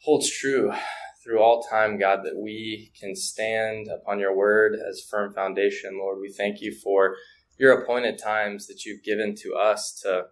[0.00, 0.72] holds true
[1.22, 5.98] through all time, God, that we can stand upon your word as firm foundation.
[5.98, 7.16] Lord, we thank you for
[7.58, 10.24] your appointed times that you've given to us to,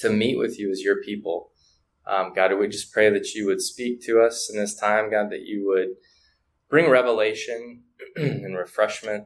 [0.00, 1.52] to meet with you as your people.
[2.06, 5.30] Um, God, we just pray that you would speak to us in this time, God,
[5.30, 5.90] that you would
[6.68, 7.84] bring revelation
[8.16, 9.24] and refreshment.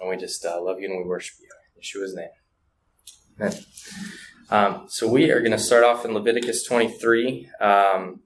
[0.00, 1.48] And we just uh, love you and we worship you.
[1.76, 2.28] In Yeshua's name.
[3.40, 3.64] Amen.
[4.48, 7.50] Um, so we are going to start off in Leviticus 23.
[7.60, 8.20] Um,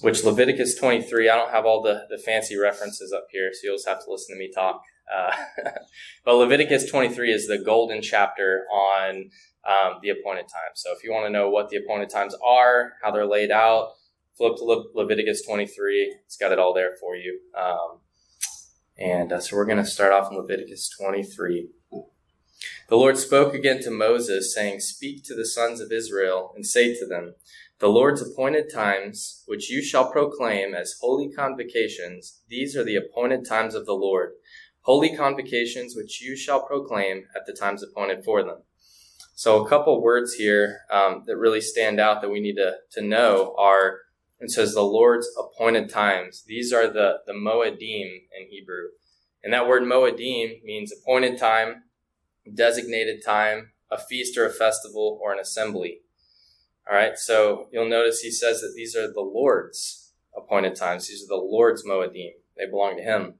[0.00, 3.76] which Leviticus 23, I don't have all the, the fancy references up here, so you'll
[3.76, 4.82] just have to listen to me talk.
[5.12, 5.34] Uh,
[6.24, 9.30] but Leviticus 23 is the golden chapter on
[9.66, 10.76] um, the appointed times.
[10.76, 13.90] So if you want to know what the appointed times are, how they're laid out,
[14.36, 16.16] flip to Le- Leviticus 23.
[16.24, 17.40] It's got it all there for you.
[17.58, 18.00] Um,
[18.96, 21.68] and uh, so we're going to start off in Leviticus 23.
[22.88, 26.94] The Lord spoke again to Moses, saying, Speak to the sons of Israel and say
[26.98, 27.34] to them,
[27.80, 33.46] the Lord's appointed times, which you shall proclaim as holy convocations, these are the appointed
[33.48, 34.32] times of the Lord.
[34.82, 38.62] Holy convocations, which you shall proclaim at the times appointed for them.
[39.34, 43.02] So, a couple words here um, that really stand out that we need to, to
[43.02, 43.98] know are
[44.40, 46.44] it says the Lord's appointed times.
[46.46, 48.88] These are the, the Moedim in Hebrew.
[49.42, 51.84] And that word Moedim means appointed time,
[52.52, 56.00] designated time, a feast or a festival, or an assembly.
[56.90, 61.08] All right, so you'll notice he says that these are the Lord's appointed times.
[61.08, 62.32] These are the Lord's Moedim.
[62.56, 63.34] They belong to him.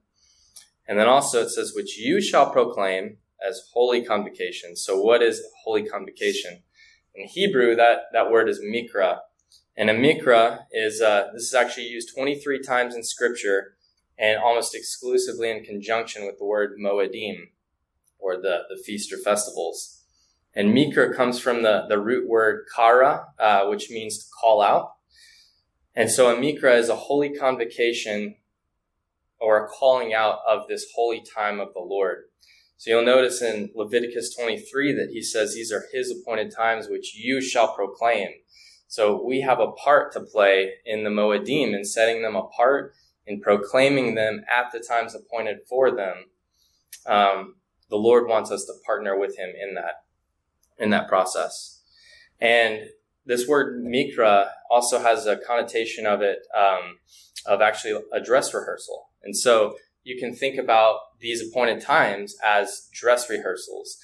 [0.87, 4.83] And then also it says, which you shall proclaim as holy convocations.
[4.83, 6.61] So what is holy convocation?
[7.15, 9.19] In Hebrew, that, that word is mikra.
[9.75, 13.77] And a mikra is, uh, this is actually used 23 times in scripture
[14.17, 17.49] and almost exclusively in conjunction with the word moedim,
[18.19, 19.98] or the, the feast or festivals.
[20.55, 24.93] And mikra comes from the, the root word kara, uh, which means to call out.
[25.95, 28.35] And so a mikra is a holy convocation
[29.39, 32.25] or a calling out of this holy time of the Lord.
[32.77, 37.15] So you'll notice in Leviticus 23 that he says these are his appointed times which
[37.15, 38.29] you shall proclaim.
[38.87, 42.93] So we have a part to play in the Moedim in setting them apart,
[43.27, 46.25] in proclaiming them at the times appointed for them.
[47.05, 47.55] Um,
[47.89, 50.05] the Lord wants us to partner with him in that
[50.79, 51.81] in that process.
[52.39, 52.81] And
[53.25, 56.97] this word mikra also has a connotation of it um,
[57.45, 59.09] of actually a dress rehearsal.
[59.23, 63.97] And so you can think about these appointed times as dress rehearsals.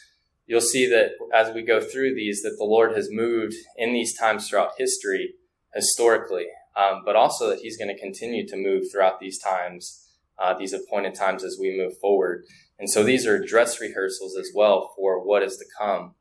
[0.46, 4.16] You'll see that as we go through these, that the Lord has moved in these
[4.16, 5.34] times throughout history,
[5.74, 10.08] historically, um, but also that He's going to continue to move throughout these times,
[10.38, 12.44] uh, these appointed times as we move forward.
[12.78, 16.14] And so these are dress rehearsals as well for what is to come.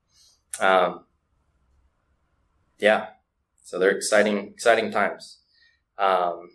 [0.61, 1.05] Um,
[2.79, 3.07] yeah,
[3.63, 5.39] so they're exciting, exciting times.
[5.99, 6.51] Um,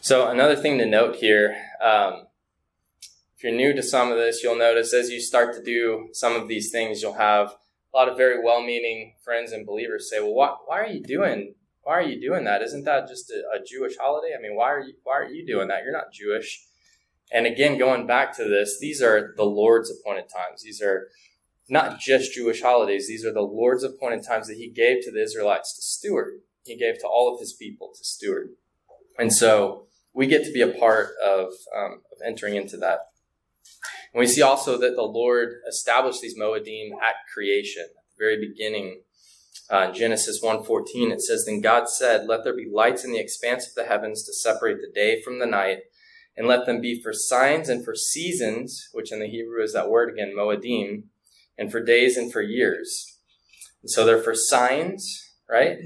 [0.00, 2.26] so another thing to note here, um,
[3.36, 6.36] if you're new to some of this, you'll notice as you start to do some
[6.36, 7.56] of these things, you'll have
[7.92, 11.54] a lot of very well-meaning friends and believers say, "Well, why, why are you doing?
[11.82, 12.62] Why are you doing that?
[12.62, 14.34] Isn't that just a, a Jewish holiday?
[14.38, 15.82] I mean, why are you why are you doing that?
[15.82, 16.64] You're not Jewish."
[17.32, 20.62] And again, going back to this, these are the Lord's appointed times.
[20.62, 21.08] These are
[21.72, 23.08] not just Jewish holidays.
[23.08, 26.40] These are the Lord's appointed times that he gave to the Israelites to steward.
[26.66, 28.50] He gave to all of his people to steward.
[29.18, 32.98] And so we get to be a part of, um, of entering into that.
[34.12, 38.38] And we see also that the Lord established these Moedim at creation, at the very
[38.38, 39.00] beginning.
[39.70, 43.66] Uh, Genesis 1.14, it says, Then God said, Let there be lights in the expanse
[43.66, 45.78] of the heavens to separate the day from the night,
[46.36, 49.88] and let them be for signs and for seasons, which in the Hebrew is that
[49.88, 51.04] word again, Moedim,
[51.58, 53.18] and for days and for years.
[53.82, 55.78] And so they're for signs, right?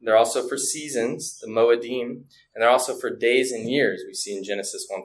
[0.00, 2.10] They're also for seasons, the Moedim,
[2.54, 5.02] and they're also for days and years, we see in Genesis 1.14.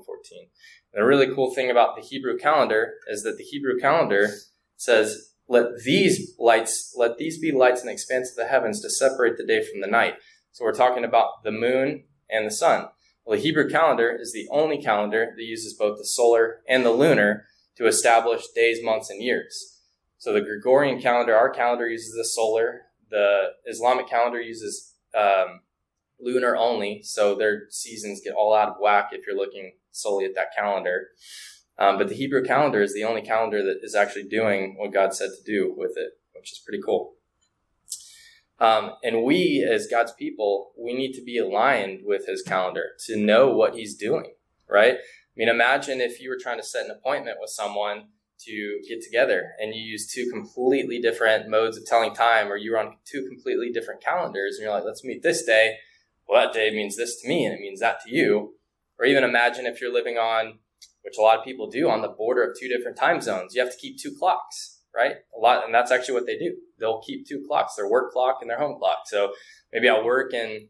[0.93, 4.29] And a really cool thing about the Hebrew calendar is that the Hebrew calendar
[4.77, 8.89] says, let these lights, let these be lights in the expanse of the heavens to
[8.89, 10.15] separate the day from the night.
[10.51, 12.87] So we're talking about the moon and the sun.
[13.25, 16.91] Well, the Hebrew calendar is the only calendar that uses both the solar and the
[16.91, 17.45] lunar
[17.77, 19.72] to establish days, months, and years.
[20.23, 22.83] So the Gregorian calendar, our calendar uses the solar.
[23.09, 25.59] The Islamic calendar uses um,
[26.17, 30.33] lunar only, so their seasons get all out of whack if you're looking solely at
[30.35, 31.07] that calendar.
[31.77, 35.13] Um, but the Hebrew calendar is the only calendar that is actually doing what God
[35.13, 37.15] said to do with it, which is pretty cool.
[38.59, 43.17] Um, and we, as God's people, we need to be aligned with His calendar to
[43.17, 44.35] know what He's doing,
[44.69, 44.93] right?
[44.93, 48.05] I mean, imagine if you were trying to set an appointment with someone
[48.45, 52.79] to get together and you use two completely different modes of telling time, or you're
[52.79, 55.77] on two completely different calendars, and you're like, let's meet this day.
[56.27, 58.55] Well, that day means this to me, and it means that to you.
[58.99, 60.59] Or even imagine if you're living on
[61.03, 63.53] which a lot of people do on the border of two different time zones.
[63.53, 65.15] You have to keep two clocks, right?
[65.35, 66.55] A lot, and that's actually what they do.
[66.79, 68.99] They'll keep two clocks, their work clock and their home clock.
[69.05, 69.33] So
[69.71, 70.69] maybe I'll work in,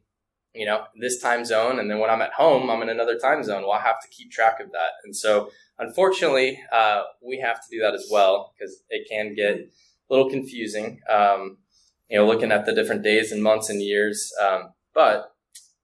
[0.53, 3.43] you know, this time zone, and then when I'm at home, I'm in another time
[3.43, 3.61] zone.
[3.61, 4.91] Well, I have to keep track of that.
[5.03, 9.57] And so, unfortunately, uh, we have to do that as well because it can get
[9.57, 9.67] a
[10.09, 11.01] little confusing.
[11.09, 11.57] Um,
[12.09, 14.31] you know, looking at the different days and months and years.
[14.39, 15.33] Um, but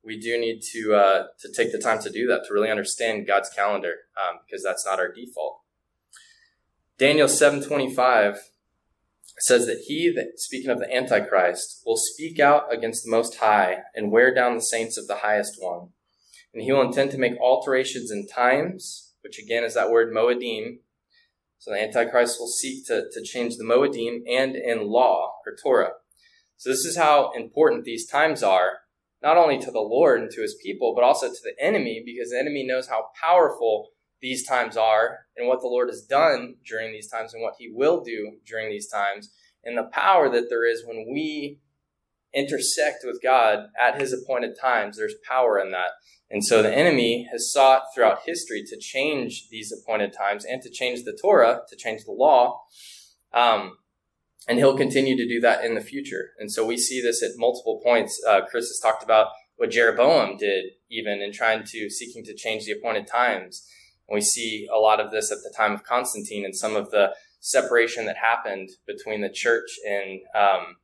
[0.03, 3.27] we do need to uh, to take the time to do that to really understand
[3.27, 5.61] God's calendar um, because that's not our default.
[6.97, 8.39] Daniel seven twenty five
[9.39, 13.79] says that he that speaking of the Antichrist will speak out against the Most High
[13.95, 15.89] and wear down the saints of the Highest One,
[16.53, 20.79] and he will intend to make alterations in times, which again is that word moedim.
[21.57, 25.91] So the Antichrist will seek to, to change the moedim and in law or Torah.
[26.57, 28.79] So this is how important these times are
[29.21, 32.31] not only to the Lord and to his people, but also to the enemy, because
[32.31, 33.89] the enemy knows how powerful
[34.21, 37.69] these times are and what the Lord has done during these times and what he
[37.73, 39.33] will do during these times,
[39.63, 41.59] and the power that there is when we
[42.33, 44.97] intersect with God at his appointed times.
[44.97, 45.91] There's power in that.
[46.31, 50.69] And so the enemy has sought throughout history to change these appointed times and to
[50.69, 52.61] change the Torah, to change the law.
[53.33, 53.77] Um,
[54.47, 56.31] and he'll continue to do that in the future.
[56.39, 58.21] And so we see this at multiple points.
[58.27, 59.27] Uh, Chris has talked about
[59.57, 63.67] what Jeroboam did, even in trying to seeking to change the appointed times.
[64.07, 66.91] And we see a lot of this at the time of Constantine and some of
[66.91, 70.75] the separation that happened between the church and um,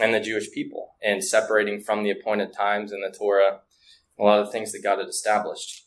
[0.00, 3.60] and the Jewish people, and separating from the appointed times in the Torah,
[4.18, 5.86] a lot of things that God had established.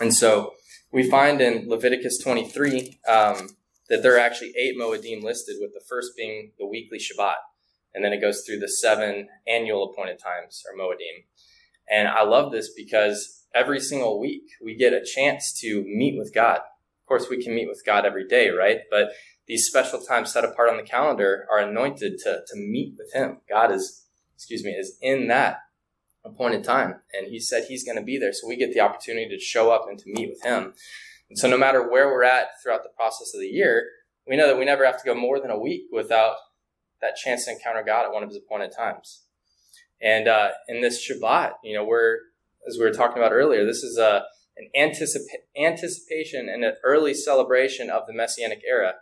[0.00, 0.54] And so
[0.92, 3.00] we find in Leviticus 23.
[3.08, 3.56] Um,
[3.88, 7.36] that there are actually eight Moedim listed, with the first being the weekly Shabbat.
[7.94, 11.24] And then it goes through the seven annual appointed times, or Moedim.
[11.90, 16.34] And I love this because every single week we get a chance to meet with
[16.34, 16.56] God.
[16.56, 18.80] Of course, we can meet with God every day, right?
[18.90, 19.10] But
[19.46, 23.38] these special times set apart on the calendar are anointed to, to meet with Him.
[23.48, 25.58] God is, excuse me, is in that
[26.24, 27.00] appointed time.
[27.12, 28.32] And He said He's going to be there.
[28.32, 30.74] So we get the opportunity to show up and to meet with Him.
[31.28, 33.86] And so no matter where we're at throughout the process of the year,
[34.26, 36.36] we know that we never have to go more than a week without
[37.00, 39.24] that chance to encounter God at one of his appointed times.
[40.00, 42.18] And uh, in this Shabbat, you know, we're,
[42.66, 44.24] as we were talking about earlier, this is a,
[44.56, 48.94] an anticipa- anticipation and an early celebration of the Messianic era,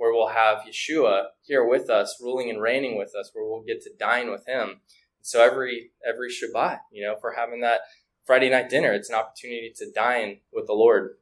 [0.00, 3.82] where we'll have Yeshua here with us, ruling and reigning with us, where we'll get
[3.82, 4.80] to dine with him.
[5.20, 7.82] So every every Shabbat, you know, for having that
[8.24, 11.16] Friday night dinner, it's an opportunity to dine with the Lord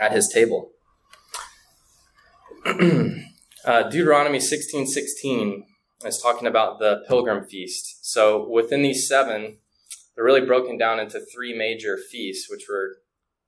[0.00, 0.70] at his table.
[2.64, 5.66] uh, Deuteronomy 16 16
[6.06, 8.10] is talking about the pilgrim feast.
[8.10, 9.58] So within these seven,
[10.14, 12.96] they're really broken down into three major feasts, which were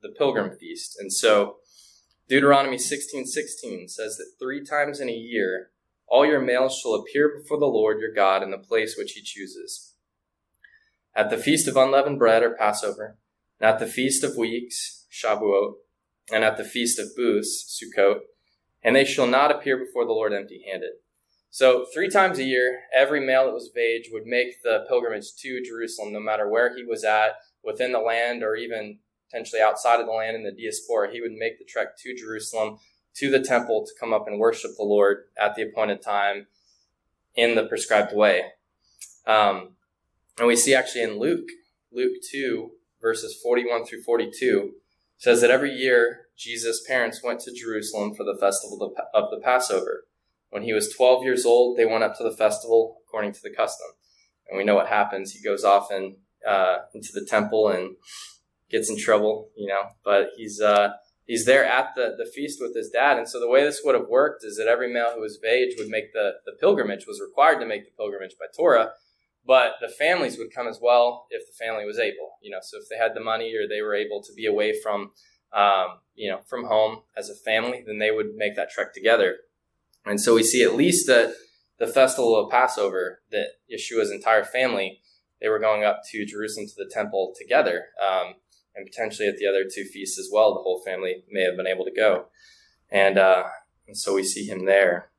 [0.03, 0.99] the pilgrim feast.
[1.01, 1.57] And so
[2.31, 5.71] Deuteronomy 16 16 says that three times in a year,
[6.07, 9.21] all your males shall appear before the Lord your God in the place which he
[9.21, 9.95] chooses.
[11.13, 13.19] At the feast of unleavened bread or Passover,
[13.59, 15.73] and at the feast of weeks, Shavuot,
[16.33, 18.21] and at the feast of booths, Sukkot,
[18.81, 20.93] and they shall not appear before the Lord empty handed.
[21.51, 25.35] So, three times a year, every male that was of age would make the pilgrimage
[25.41, 27.33] to Jerusalem, no matter where he was at,
[27.65, 31.13] within the land or even potentially outside of the land in the diaspora.
[31.13, 32.79] He would make the trek to Jerusalem,
[33.15, 36.47] to the temple, to come up and worship the Lord at the appointed time
[37.35, 38.45] in the prescribed way.
[39.27, 39.71] Um,
[40.39, 41.49] and we see actually in Luke,
[41.93, 42.71] Luke 2,
[43.01, 44.73] verses 41 through 42,
[45.19, 50.05] says that every year Jesus' parents went to Jerusalem for the festival of the Passover.
[50.49, 53.51] When he was 12 years old, they went up to the festival according to the
[53.51, 53.89] custom.
[54.49, 55.33] And we know what happens.
[55.33, 57.97] He goes off uh, into the temple and
[58.71, 59.83] gets in trouble, you know.
[60.05, 60.93] But he's uh,
[61.27, 63.19] he's there at the, the feast with his dad.
[63.19, 65.45] And so the way this would have worked is that every male who was of
[65.45, 68.93] age would make the, the pilgrimage, was required to make the pilgrimage by Torah.
[69.47, 72.59] But the families would come as well if the family was able, you know.
[72.63, 75.13] So if they had the money or they were able to be away from,
[75.53, 79.39] um, you know, from home as a family, then they would make that trek together.
[80.05, 81.33] And so we see at least at
[81.79, 85.01] the festival of Passover that Yeshua's entire family
[85.41, 87.87] they were going up to Jerusalem to the temple together.
[88.01, 88.35] Um,
[88.75, 91.67] and potentially at the other two feasts as well, the whole family may have been
[91.67, 92.27] able to go.
[92.91, 93.45] And, uh,
[93.87, 95.11] and so we see him there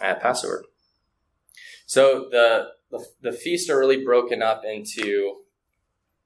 [0.00, 0.64] at Passover.
[1.86, 5.36] So the, the, the feasts are really broken up into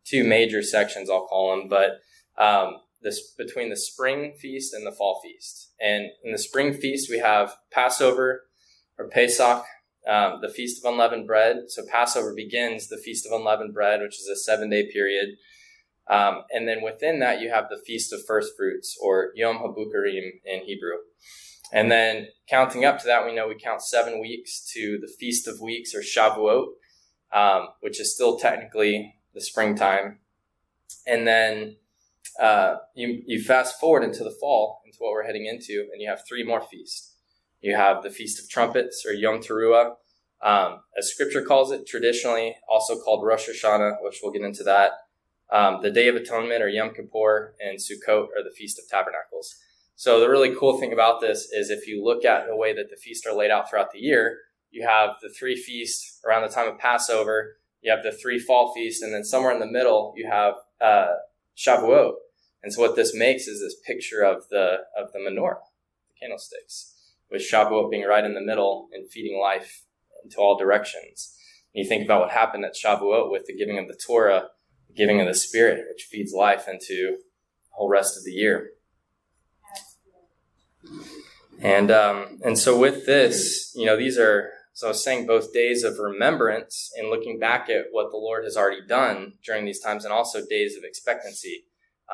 [0.05, 2.01] two major sections, I'll call them, but
[2.43, 5.73] um, this between the spring feast and the fall feast.
[5.81, 8.45] And in the spring feast, we have Passover
[8.99, 9.65] or Pesach,
[10.09, 11.65] um, the Feast of Unleavened Bread.
[11.69, 15.37] So Passover begins the Feast of Unleavened Bread, which is a seven day period.
[16.09, 20.41] Um, and then within that, you have the Feast of First Fruits or Yom HaBikkurim
[20.45, 20.97] in Hebrew.
[21.73, 25.47] And then counting up to that, we know we count seven weeks to the Feast
[25.47, 26.69] of Weeks or Shavuot,
[27.33, 30.19] um, which is still technically the springtime.
[31.07, 31.77] And then
[32.41, 36.09] uh, you, you fast forward into the fall, into what we're heading into, and you
[36.09, 37.15] have three more feasts.
[37.61, 39.97] You have the Feast of Trumpets or Yom Teruah,
[40.41, 44.93] um, as scripture calls it, traditionally also called Rosh Hashanah, which we'll get into that.
[45.51, 49.57] Um, the Day of Atonement or Yom Kippur and Sukkot are the Feast of Tabernacles.
[49.97, 52.91] So the really cool thing about this is if you look at the way that
[52.91, 54.39] the feasts are laid out throughout the year,
[54.71, 58.73] you have the three feasts around the time of Passover, you have the three fall
[58.75, 61.15] feasts, and then somewhere in the middle you have uh,
[61.57, 62.13] Shavuot.
[62.63, 65.63] And so what this makes is this picture of the of the menorah,
[66.09, 66.95] the candlesticks,
[67.31, 69.83] with Shavuot being right in the middle and feeding life
[70.23, 71.35] into all directions.
[71.75, 74.49] And you think about what happened at Shavuot with the giving of the Torah,
[74.99, 78.73] giving of the Spirit, which feeds life into the whole rest of the year.
[81.61, 85.53] And um, and so with this, you know, these are so I was saying both
[85.53, 89.81] days of remembrance and looking back at what the Lord has already done during these
[89.81, 91.65] times, and also days of expectancy.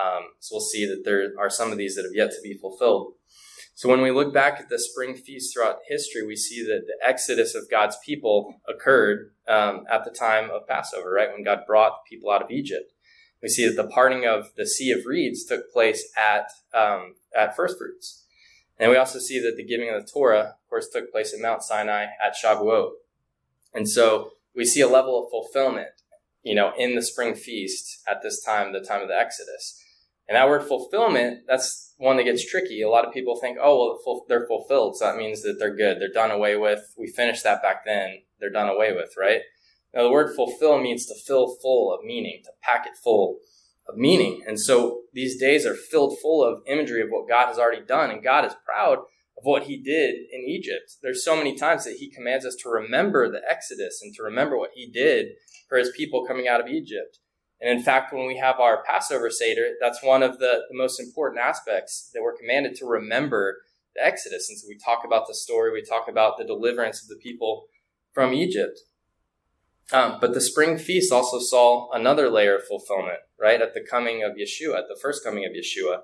[0.01, 2.55] Um, so we'll see that there are some of these that have yet to be
[2.55, 3.15] fulfilled.
[3.77, 7.07] So when we look back at the spring feasts throughout history, we see that the
[7.07, 11.33] exodus of God's people occurred um, at the time of Passover, right?
[11.33, 12.93] When God brought the people out of Egypt.
[13.43, 17.57] We see that the parting of the Sea of Reeds took place at, um, at
[17.57, 18.25] first fruits.
[18.79, 21.41] And we also see that the giving of the Torah, of course, took place at
[21.41, 22.91] Mount Sinai at Shavuot.
[23.75, 25.89] And so we see a level of fulfillment,
[26.43, 29.81] you know, in the spring feast at this time, the time of the Exodus.
[30.29, 32.81] And that word fulfillment, that's one that gets tricky.
[32.81, 34.97] A lot of people think, oh, well, they're fulfilled.
[34.97, 36.01] So that means that they're good.
[36.01, 36.81] They're done away with.
[36.99, 38.23] We finished that back then.
[38.41, 39.41] They're done away with, right?
[39.95, 43.39] Now, the word fulfill means to fill full of meaning, to pack it full
[43.87, 44.43] of meaning.
[44.47, 48.11] And so these days are filled full of imagery of what God has already done.
[48.11, 48.99] And God is proud
[49.37, 50.97] of what he did in Egypt.
[51.03, 54.59] There's so many times that he commands us to remember the Exodus and to remember
[54.59, 55.29] what he did
[55.69, 57.19] for his people coming out of Egypt.
[57.61, 61.01] And in fact, when we have our Passover Seder, that's one of the, the most
[61.01, 63.59] important aspects that we're commanded to remember
[63.95, 64.49] the Exodus.
[64.49, 67.67] And so we talk about the story, we talk about the deliverance of the people
[68.13, 68.81] from Egypt.
[69.93, 73.61] Um, but the spring feast also saw another layer of fulfillment, right?
[73.61, 76.01] At the coming of Yeshua, at the first coming of Yeshua.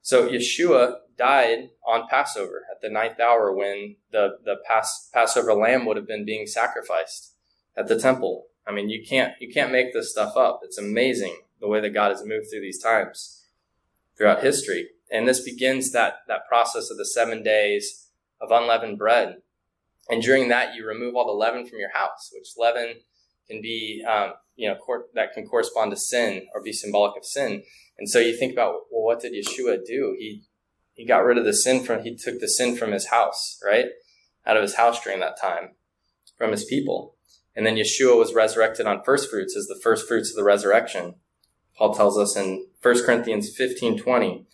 [0.00, 5.84] So Yeshua died on Passover at the ninth hour when the, the Pas- Passover lamb
[5.84, 7.34] would have been being sacrificed
[7.76, 8.46] at the temple.
[8.66, 10.60] I mean, you can't, you can't make this stuff up.
[10.62, 13.44] It's amazing the way that God has moved through these times
[14.16, 14.88] throughout history.
[15.10, 18.08] And this begins that, that process of the seven days
[18.40, 19.36] of unleavened bread
[20.08, 23.00] and during that, you remove all the leaven from your house, which leaven
[23.48, 27.24] can be, um, you know, cor- that can correspond to sin or be symbolic of
[27.24, 27.62] sin.
[27.98, 30.16] And so you think about, well, what did Yeshua do?
[30.18, 30.42] He
[30.94, 33.86] he got rid of the sin from he took the sin from his house, right,
[34.46, 35.74] out of his house during that time,
[36.38, 37.15] from his people.
[37.56, 41.14] And then Yeshua was resurrected on first fruits as the first fruits of the resurrection.
[41.76, 44.46] Paul tells us in 1 Corinthians 15 20.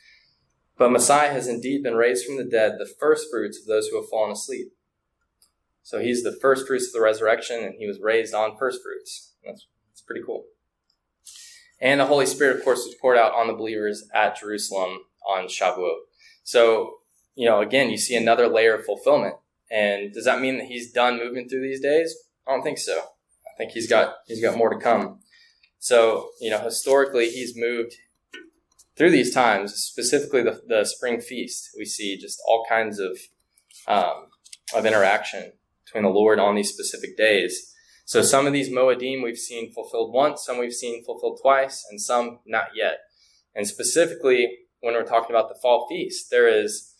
[0.78, 4.00] But Messiah has indeed been raised from the dead, the first fruits of those who
[4.00, 4.72] have fallen asleep.
[5.82, 9.34] So he's the first fruits of the resurrection, and he was raised on first fruits.
[9.44, 10.44] That's, that's pretty cool.
[11.80, 15.46] And the Holy Spirit, of course, was poured out on the believers at Jerusalem on
[15.46, 15.96] Shavuot.
[16.44, 16.98] So,
[17.34, 19.34] you know, again, you see another layer of fulfillment.
[19.70, 22.14] And does that mean that he's done moving through these days?
[22.46, 22.98] I don't think so.
[22.98, 25.20] I think he's got he's got more to come.
[25.78, 27.96] So, you know, historically, he's moved
[28.96, 31.70] through these times, specifically the, the spring feast.
[31.76, 33.18] We see just all kinds of
[33.88, 34.28] um,
[34.74, 35.52] of interaction
[35.84, 37.74] between the Lord on these specific days.
[38.04, 42.00] So some of these Moedim we've seen fulfilled once, some we've seen fulfilled twice, and
[42.00, 42.98] some not yet.
[43.54, 46.94] And specifically, when we're talking about the fall feast, there is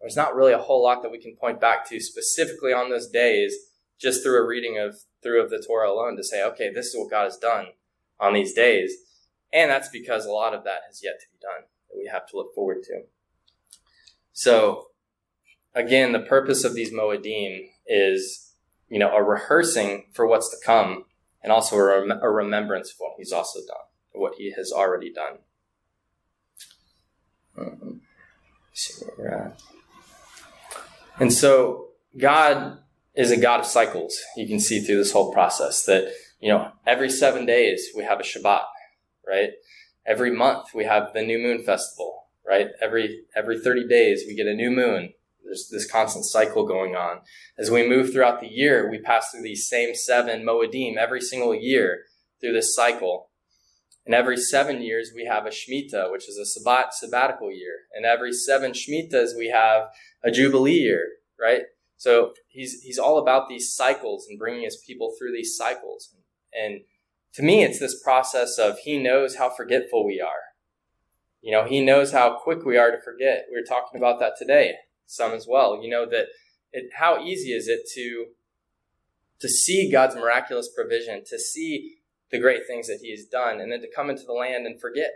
[0.00, 3.08] there's not really a whole lot that we can point back to specifically on those
[3.08, 3.54] days,
[3.98, 6.96] just through a reading of through of the Torah alone to say, okay, this is
[6.96, 7.66] what God has done
[8.20, 8.94] on these days.
[9.52, 12.26] And that's because a lot of that has yet to be done that we have
[12.28, 13.02] to look forward to.
[14.32, 14.88] So
[15.74, 18.52] again, the purpose of these Moedim is,
[18.88, 21.04] you know, a rehearsing for what's to come
[21.42, 25.12] and also a, rem- a remembrance of what he's also done, what he has already
[25.12, 25.38] done.
[27.56, 28.00] Um.
[31.18, 32.78] And so God
[33.18, 34.16] is a God of cycles.
[34.36, 38.20] You can see through this whole process that, you know, every seven days we have
[38.20, 38.62] a Shabbat,
[39.26, 39.50] right?
[40.06, 42.68] Every month we have the new moon festival, right?
[42.80, 45.14] Every, every 30 days we get a new moon.
[45.44, 47.22] There's this constant cycle going on.
[47.58, 51.56] As we move throughout the year, we pass through these same seven Moedim every single
[51.56, 52.04] year
[52.40, 53.30] through this cycle.
[54.06, 57.74] And every seven years, we have a Shemitah, which is a sabbat, sabbatical year.
[57.94, 59.88] And every seven Shemitahs, we have
[60.22, 61.04] a Jubilee year,
[61.38, 61.62] right?
[61.98, 66.14] So he's, he's all about these cycles and bringing his people through these cycles.
[66.58, 66.80] And
[67.34, 70.54] to me, it's this process of he knows how forgetful we are.
[71.42, 73.46] You know, he knows how quick we are to forget.
[73.50, 74.76] We were talking about that today
[75.08, 75.82] some as well.
[75.82, 76.26] You know that
[76.72, 78.26] it, how easy is it to
[79.40, 81.98] to see God's miraculous provision, to see
[82.30, 84.80] the great things that He has done, and then to come into the land and
[84.80, 85.10] forget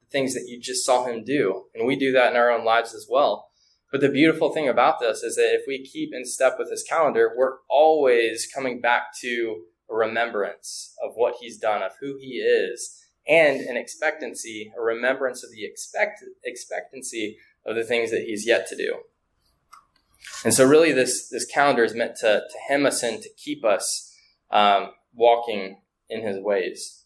[0.00, 1.64] the things that you just saw Him do.
[1.74, 3.50] And we do that in our own lives as well.
[3.94, 6.82] But the beautiful thing about this is that if we keep in step with His
[6.82, 12.38] calendar, we're always coming back to a remembrance of what He's done, of who He
[12.38, 18.44] is, and an expectancy, a remembrance of the expect, expectancy of the things that He's
[18.44, 18.96] yet to do.
[20.44, 23.64] And so, really, this this calendar is meant to to hem us in, to keep
[23.64, 24.12] us
[24.50, 27.03] um, walking in His ways.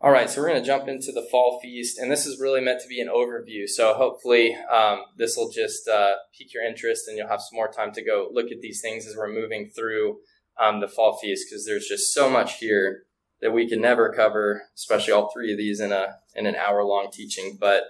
[0.00, 2.60] All right, so we're going to jump into the fall feast, and this is really
[2.60, 3.68] meant to be an overview.
[3.68, 7.66] So hopefully, um, this will just uh, pique your interest, and you'll have some more
[7.66, 10.18] time to go look at these things as we're moving through
[10.56, 13.06] um, the fall feast, because there's just so much here
[13.40, 16.84] that we can never cover, especially all three of these in a in an hour
[16.84, 17.58] long teaching.
[17.60, 17.82] But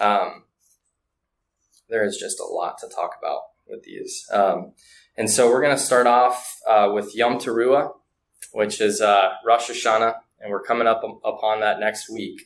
[0.00, 0.46] um,
[1.88, 4.26] there is just a lot to talk about with these.
[4.32, 4.72] Um,
[5.16, 7.92] and so we're going to start off uh, with Yom Teruah,
[8.52, 12.42] which is uh, Rosh Hashanah, and we're coming up upon that next week.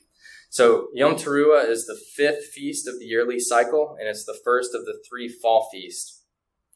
[0.50, 4.74] So Yom Teruah is the fifth feast of the yearly cycle, and it's the first
[4.74, 6.22] of the three fall feasts.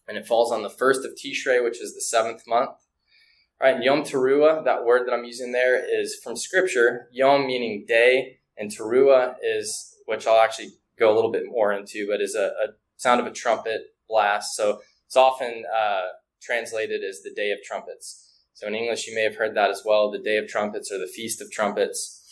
[0.09, 2.71] And it falls on the first of Tishrei, which is the seventh month.
[2.71, 7.09] All right, and Yom Teruah, that word that I'm using there is from Scripture.
[7.13, 12.09] Yom meaning day, and Teruah is, which I'll actually go a little bit more into,
[12.11, 14.57] but is a, a sound of a trumpet blast.
[14.57, 16.03] So it's often uh,
[16.43, 18.32] translated as the Day of Trumpets.
[18.63, 20.99] So in English, you may have heard that as well, the Day of Trumpets or
[20.99, 22.23] the Feast of Trumpets.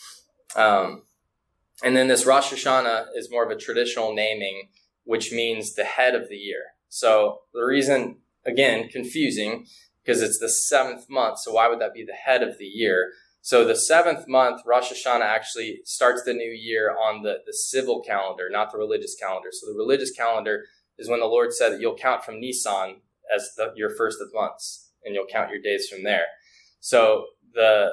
[0.54, 1.02] Um,
[1.82, 4.68] and then this Rosh Hashanah is more of a traditional naming,
[5.02, 6.62] which means the head of the year.
[6.88, 9.66] So the reason, again, confusing,
[10.04, 11.40] because it's the seventh month.
[11.40, 13.10] So why would that be the head of the year?
[13.40, 18.02] So the seventh month, Rosh Hashanah actually starts the new year on the, the civil
[18.02, 19.48] calendar, not the religious calendar.
[19.50, 20.66] So the religious calendar
[20.96, 23.00] is when the Lord said that you'll count from Nisan
[23.34, 26.26] as the, your first of months, and you'll count your days from there.
[26.80, 27.90] So the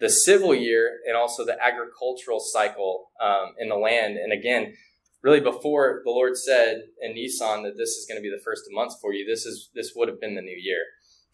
[0.00, 4.74] the civil year and also the agricultural cycle um, in the land, and again,
[5.22, 8.64] really before the Lord said in Nisan that this is going to be the first
[8.66, 10.80] of months for you, this is this would have been the new year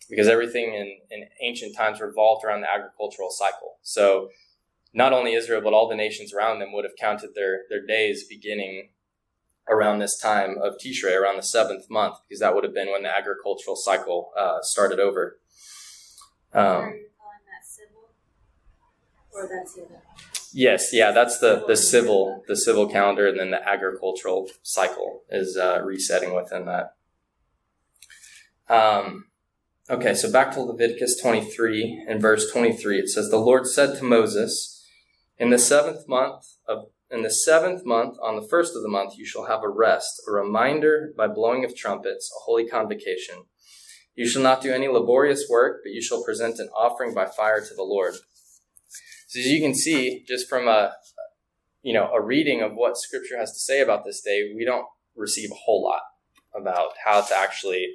[0.09, 3.79] because everything in, in ancient times revolved around the agricultural cycle.
[3.83, 4.31] So
[4.93, 8.25] not only Israel, but all the nations around them would have counted their, their days
[8.29, 8.91] beginning
[9.71, 13.05] around this time of Tishrei, around the seventh month, because that would have been when
[13.05, 15.39] the agricultural cycle uh, started over.
[16.53, 18.11] Um, Are you calling that civil?
[19.33, 19.87] Or that's the?
[20.53, 25.57] Yes, yeah, that's the, the civil the civil calendar, and then the agricultural cycle is
[25.57, 26.97] uh, resetting within that.
[28.69, 29.27] Um,
[29.91, 33.01] Okay, so back to Leviticus 23 and verse 23.
[33.01, 34.87] It says, The Lord said to Moses,
[35.37, 39.15] In the seventh month of in the seventh month, on the first of the month,
[39.17, 43.45] you shall have a rest, a reminder by blowing of trumpets, a holy convocation.
[44.15, 47.61] You shall not do any laborious work, but you shall present an offering by fire
[47.61, 48.15] to the Lord.
[49.29, 50.93] So as you can see, just from a
[51.83, 54.87] you know a reading of what Scripture has to say about this day, we don't
[55.17, 56.03] receive a whole lot
[56.55, 57.95] about how to actually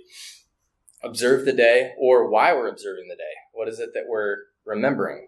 [1.03, 3.33] observe the day or why we're observing the day.
[3.53, 5.27] What is it that we're remembering?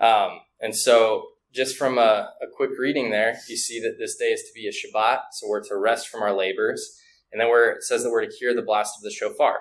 [0.00, 1.24] Um, and so,
[1.58, 4.68] just from a, a, quick reading there, you see that this day is to be
[4.68, 7.00] a Shabbat, so we're to rest from our labors.
[7.32, 9.58] And then where it says that we're to hear the blast of the shofar,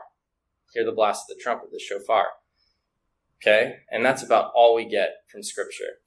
[0.74, 2.28] hear the blast of the trumpet, of the shofar.
[3.42, 3.78] Okay?
[3.90, 5.98] And that's about all we get from Scripture.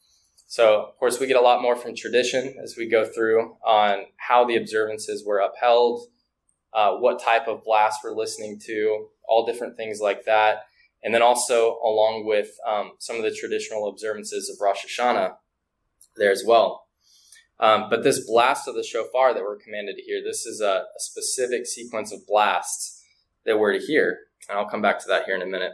[0.46, 4.04] So, of course, we get a lot more from tradition as we go through on
[4.16, 6.06] how the observances were upheld,
[6.72, 10.66] uh, what type of blast we're listening to, all different things like that.
[11.02, 15.34] And then also along with um, some of the traditional observances of Rosh Hashanah
[16.20, 16.86] there as well.
[17.58, 20.84] Um, but this blast of the shofar that we're commanded to hear, this is a,
[20.96, 23.04] a specific sequence of blasts
[23.44, 24.18] that we're to hear.
[24.48, 25.72] And I'll come back to that here in a minute.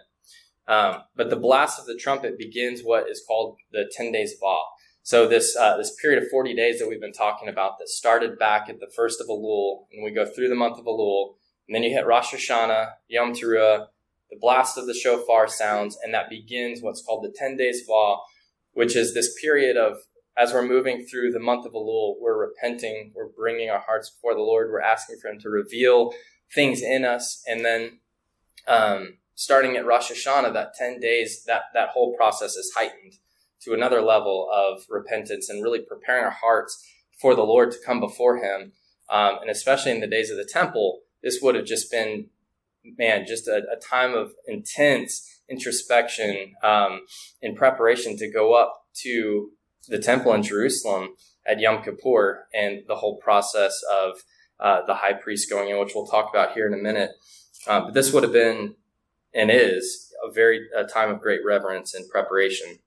[0.66, 4.42] Um, but the blast of the trumpet begins what is called the 10 days of
[4.42, 4.64] awe.
[5.04, 8.40] So this uh, this period of 40 days that we've been talking about that started
[8.40, 11.34] back at the first of Elul, and we go through the month of Elul,
[11.68, 13.86] and then you hit Rosh Hashanah, Yom Teruah,
[14.30, 17.88] the blast of the shofar sounds, and that begins what's called the 10 days of
[17.88, 18.18] awe,
[18.72, 19.98] which is this period of
[20.36, 24.34] as we're moving through the month of Elul, we're repenting, we're bringing our hearts before
[24.34, 26.12] the Lord, we're asking for Him to reveal
[26.54, 28.00] things in us, and then
[28.68, 33.14] um, starting at Rosh Hashanah, that 10 days, that, that whole process is heightened
[33.62, 36.84] to another level of repentance and really preparing our hearts
[37.20, 38.72] for the Lord to come before Him.
[39.08, 42.26] Um, and especially in the days of the temple, this would have just been,
[42.84, 47.02] man, just a, a time of intense introspection um,
[47.40, 49.50] in preparation to go up to
[49.88, 51.10] the temple in Jerusalem
[51.46, 54.22] at Yom Kippur and the whole process of
[54.58, 57.12] uh, the high priest going in, which we'll talk about here in a minute.
[57.68, 58.74] Um, but this would have been
[59.34, 62.78] and is a very a time of great reverence and preparation.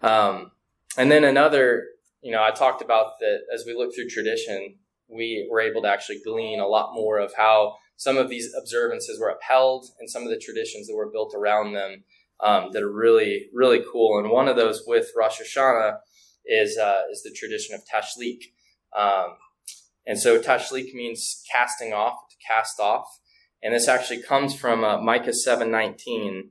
[0.00, 0.52] Um,
[0.96, 1.86] and then another,
[2.22, 4.76] you know, I talked about that as we look through tradition,
[5.08, 9.20] we were able to actually glean a lot more of how some of these observances
[9.20, 12.04] were upheld and some of the traditions that were built around them
[12.42, 14.18] um, that are really, really cool.
[14.18, 15.98] And one of those with Rosh Hashanah
[16.44, 18.52] is uh, is the tradition of tashlik.
[18.96, 19.36] Um,
[20.04, 23.06] and so tashlik means casting off, to cast off.
[23.62, 26.50] And this actually comes from uh, Micah 7:19.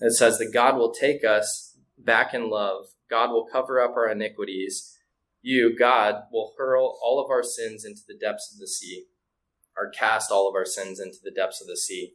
[0.00, 2.86] It says that God will take us back in love.
[3.08, 4.96] God will cover up our iniquities.
[5.40, 9.06] You, God, will hurl all of our sins into the depths of the sea,
[9.76, 12.12] or cast all of our sins into the depths of the sea.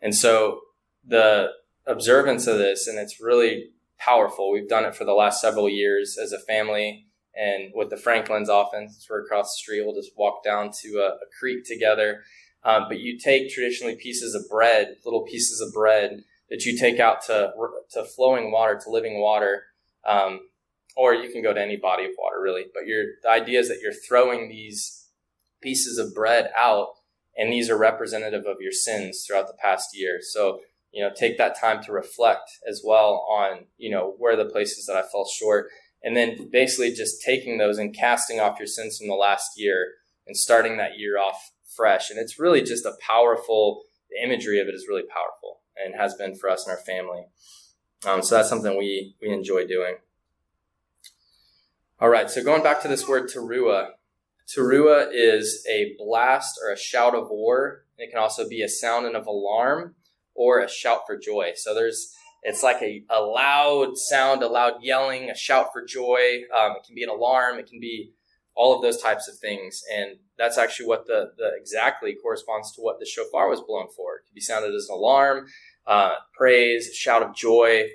[0.00, 0.60] And so
[1.04, 1.50] the
[1.86, 4.52] observance of this, and it's really powerful.
[4.52, 8.48] We've done it for the last several years as a family and with the Franklins
[8.48, 12.22] often, we're across the street, we'll just walk down to a, a creek together.
[12.64, 16.98] Um, but you take traditionally pieces of bread, little pieces of bread that you take
[16.98, 17.52] out to,
[17.92, 19.64] to flowing water, to living water,
[20.06, 20.40] um,
[20.96, 22.64] or you can go to any body of water really.
[22.74, 25.06] But the idea is that you're throwing these
[25.62, 26.88] pieces of bread out,
[27.36, 30.18] and these are representative of your sins throughout the past year.
[30.20, 30.60] So
[30.92, 34.86] you know, take that time to reflect as well on you know where the places
[34.86, 35.68] that I fell short,
[36.02, 39.94] and then basically just taking those and casting off your sins from the last year
[40.26, 42.10] and starting that year off fresh.
[42.10, 46.14] And it's really just a powerful, the imagery of it is really powerful and has
[46.14, 47.26] been for us and our family.
[48.06, 49.96] Um, so that's something we, we enjoy doing.
[51.98, 53.90] All right, so going back to this word terua
[54.48, 57.84] terua is a blast or a shout of war.
[57.98, 59.94] It can also be a sound and of alarm
[60.34, 61.52] or a shout for joy.
[61.56, 66.40] So there's it's like a, a loud sound, a loud yelling, a shout for joy.
[66.56, 67.58] Um, it can be an alarm.
[67.58, 68.12] It can be
[68.54, 69.82] all of those types of things.
[69.94, 74.16] And that's actually what the, the exactly corresponds to what the shofar was blown for.
[74.16, 75.46] It can be sounded as an alarm,
[75.86, 77.88] uh, praise, shout of joy,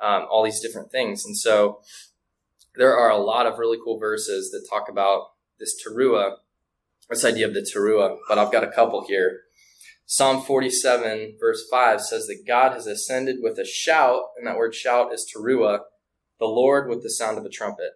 [0.00, 1.24] um, all these different things.
[1.24, 1.80] And so
[2.76, 6.36] there are a lot of really cool verses that talk about this teruah,
[7.10, 9.40] this idea of the teruah, but I've got a couple here.
[10.10, 14.74] Psalm 47, verse 5 says that God has ascended with a shout, and that word
[14.74, 15.80] shout is teruah,
[16.40, 17.90] the Lord with the sound of a trumpet.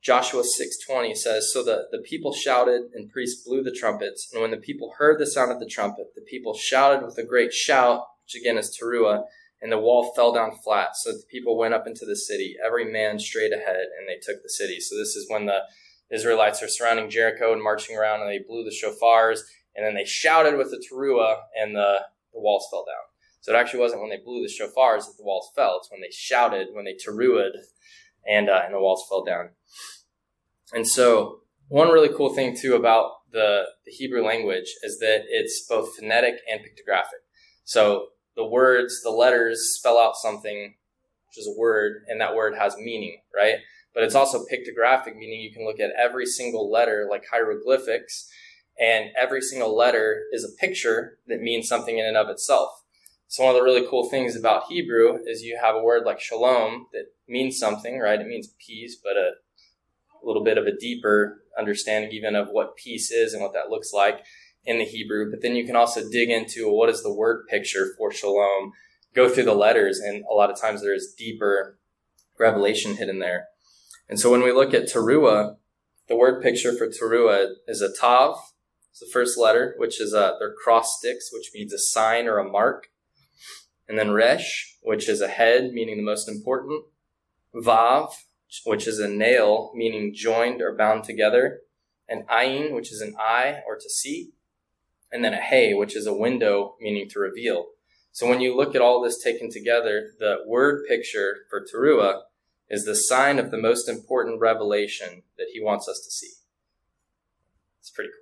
[0.00, 4.52] Joshua 6:20 says, "So the, the people shouted and priests blew the trumpets, and when
[4.52, 8.06] the people heard the sound of the trumpet, the people shouted with a great shout,
[8.22, 9.24] which again is teruah,
[9.60, 10.94] and the wall fell down flat.
[10.94, 14.40] So the people went up into the city, every man straight ahead, and they took
[14.44, 15.64] the city." So this is when the
[16.12, 19.40] Israelites are surrounding Jericho and marching around, and they blew the shofars,
[19.74, 22.00] and then they shouted with the teruah, and the,
[22.32, 23.04] the walls fell down.
[23.40, 26.00] So it actually wasn't when they blew the shofars that the walls fell; it's when
[26.00, 27.52] they shouted, when they teruahed,
[28.28, 29.50] and uh, and the walls fell down.
[30.72, 35.66] And so, one really cool thing too about the, the Hebrew language is that it's
[35.68, 37.22] both phonetic and pictographic.
[37.64, 40.74] So the words, the letters spell out something,
[41.26, 43.56] which is a word, and that word has meaning, right?
[43.94, 48.30] But it's also pictographic, meaning you can look at every single letter like hieroglyphics,
[48.80, 52.70] and every single letter is a picture that means something in and of itself.
[53.28, 56.20] So one of the really cool things about Hebrew is you have a word like
[56.20, 58.20] shalom that means something, right?
[58.20, 59.32] It means peace, but a
[60.22, 63.92] little bit of a deeper understanding even of what peace is and what that looks
[63.92, 64.24] like
[64.64, 65.30] in the Hebrew.
[65.30, 68.72] But then you can also dig into what is the word picture for shalom,
[69.14, 71.78] go through the letters, and a lot of times there is deeper
[72.38, 73.46] revelation hidden there.
[74.08, 75.56] And so when we look at teruah,
[76.08, 78.36] the word picture for teruah is a tav,
[78.92, 82.38] it's the first letter, which is a, they're cross sticks, which means a sign or
[82.38, 82.88] a mark.
[83.88, 86.84] And then resh, which is a head, meaning the most important.
[87.54, 88.12] Vav,
[88.64, 91.60] which is a nail, meaning joined or bound together,
[92.08, 94.32] And ayin, which is an eye or to see,
[95.10, 97.66] and then a hay, which is a window, meaning to reveal.
[98.12, 102.22] So when you look at all this taken together, the word picture for teruah
[102.68, 106.32] is the sign of the most important revelation that he wants us to see.
[107.80, 108.21] It's pretty cool,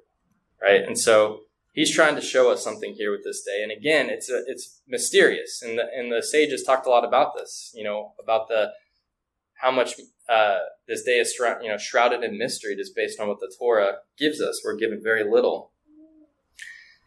[0.62, 0.82] right?
[0.82, 1.42] And so
[1.72, 3.62] he's trying to show us something here with this day.
[3.62, 7.36] And again, it's a, it's mysterious, and the and the sages talked a lot about
[7.36, 7.72] this.
[7.74, 8.72] You know, about the
[9.54, 9.94] how much
[10.28, 13.98] uh, this day is you know shrouded in mystery, just based on what the Torah
[14.18, 14.62] gives us.
[14.64, 15.72] We're given very little.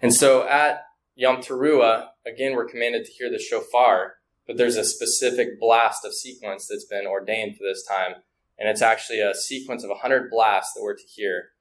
[0.02, 0.82] And so at
[1.16, 6.14] Yom Teruah, again, we're commanded to hear the shofar, but there's a specific blast of
[6.14, 8.16] sequence that's been ordained for this time.
[8.60, 11.52] And it's actually a sequence of 100 blasts that we're to hear.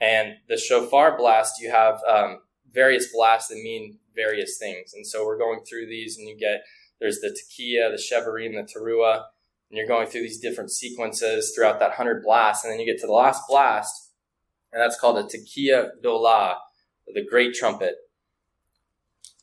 [0.00, 2.40] And the shofar blast, you have um,
[2.72, 4.92] various blasts that mean various things.
[4.94, 6.64] And so we're going through these, and you get
[7.00, 9.24] there's the tekiah, the shevarim, the teruah,
[9.70, 12.64] and you're going through these different sequences throughout that 100 blasts.
[12.64, 14.12] And then you get to the last blast,
[14.72, 16.56] and that's called the tekiah dolah,
[17.12, 17.96] the great trumpet.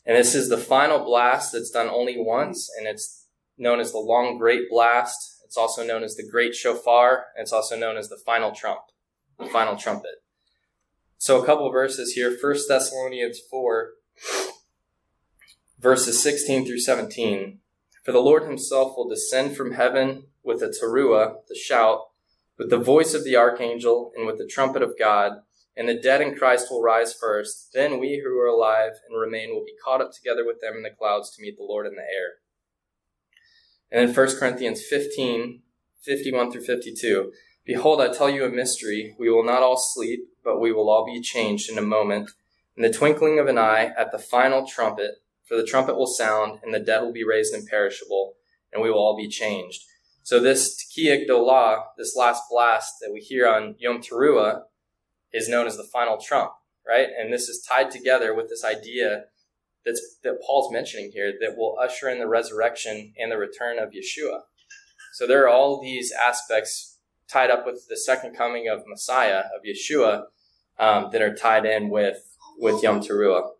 [0.06, 4.00] And this is the final blast that's done only once, and it's known as the
[4.00, 5.44] long great blast.
[5.46, 8.82] It's also known as the great shofar, and it's also known as the final trump,
[9.38, 10.21] the final trumpet.
[11.22, 12.36] So a couple verses here.
[12.36, 13.92] 1 Thessalonians 4,
[15.80, 17.60] verses 16 through 17.
[18.04, 22.00] For the Lord himself will descend from heaven with a teruah, the shout,
[22.58, 25.34] with the voice of the archangel, and with the trumpet of God
[25.78, 27.70] and the dead in Christ will rise first.
[27.72, 30.82] Then we who are alive and remain will be caught up together with them in
[30.82, 32.40] the clouds to meet the Lord in the air.
[33.92, 35.62] And then 1 Corinthians 15,
[36.02, 37.32] 51 through 52.
[37.64, 39.16] Behold, I tell you a mystery.
[39.20, 42.32] We will not all sleep, but we will all be changed in a moment,
[42.76, 45.16] in the twinkling of an eye, at the final trumpet.
[45.46, 48.36] For the trumpet will sound, and the dead will be raised imperishable,
[48.72, 49.84] and we will all be changed.
[50.24, 54.62] So this Tekiah Dolah, this last blast that we hear on Yom Teruah,
[55.34, 56.52] is known as the final trump,
[56.88, 57.08] right?
[57.18, 59.26] And this is tied together with this idea
[59.86, 63.92] that's, that Paul's mentioning here that will usher in the resurrection and the return of
[63.92, 64.42] Yeshua.
[65.14, 66.91] So there are all these aspects
[67.32, 70.26] tied up with the second coming of Messiah, of Yeshua,
[70.80, 73.52] um, that are tied in with, with Yom Teruah.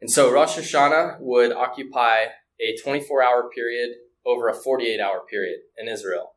[0.00, 2.26] And so Rosh Hashanah would occupy
[2.60, 3.90] a 24 hour period
[4.26, 6.34] over a 48 hour period in Israel.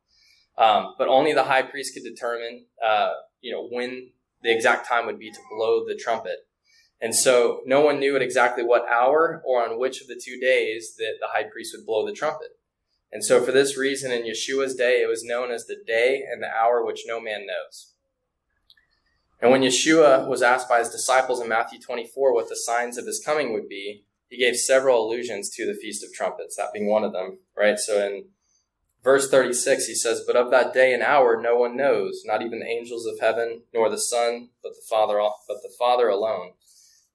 [0.58, 5.06] Um, but only the high priest could determine uh, you know, when the exact time
[5.06, 6.48] would be to blow the trumpet.
[7.00, 10.40] And so no one knew at exactly what hour or on which of the two
[10.40, 12.57] days that the high priest would blow the trumpet.
[13.12, 16.42] And so for this reason, in Yeshua's day, it was known as the day and
[16.42, 17.94] the hour which no man knows.
[19.42, 23.06] And when Yeshua was asked by his disciples in Matthew 24 what the signs of
[23.06, 26.88] his coming would be, he gave several allusions to the Feast of Trumpets, that being
[26.88, 27.80] one of them, right?
[27.80, 28.26] So in
[29.08, 32.60] Verse 36, he says, But of that day and hour no one knows, not even
[32.60, 35.18] the angels of heaven, nor the Son, but the Father,
[35.48, 36.52] but the Father alone.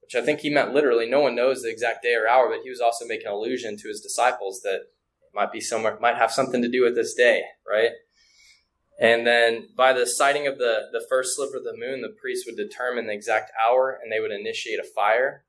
[0.01, 2.63] Which I think he meant literally, no one knows the exact day or hour, but
[2.63, 4.87] he was also making allusion to his disciples that
[5.33, 7.91] might be somewhere, might have something to do with this day, right?
[8.99, 12.45] And then by the sighting of the, the first sliver of the moon, the priest
[12.45, 15.45] would determine the exact hour and they would initiate a fire.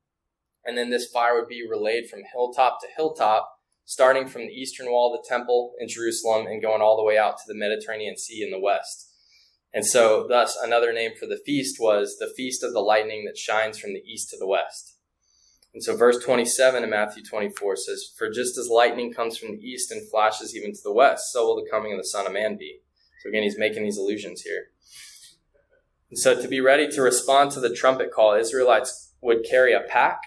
[0.65, 4.87] And then this fire would be relayed from hilltop to hilltop starting from the eastern
[4.87, 8.17] wall of the temple in Jerusalem and going all the way out to the Mediterranean
[8.17, 9.11] Sea in the west.
[9.73, 13.37] And so, thus, another name for the feast was the feast of the lightning that
[13.37, 14.94] shines from the east to the west.
[15.75, 19.63] And so, verse 27 in Matthew 24 says, For just as lightning comes from the
[19.63, 22.33] east and flashes even to the west, so will the coming of the Son of
[22.33, 22.79] Man be.
[23.21, 24.69] So, again, he's making these allusions here.
[26.11, 29.81] And so, to be ready to respond to the trumpet call, Israelites would carry a
[29.81, 30.21] pack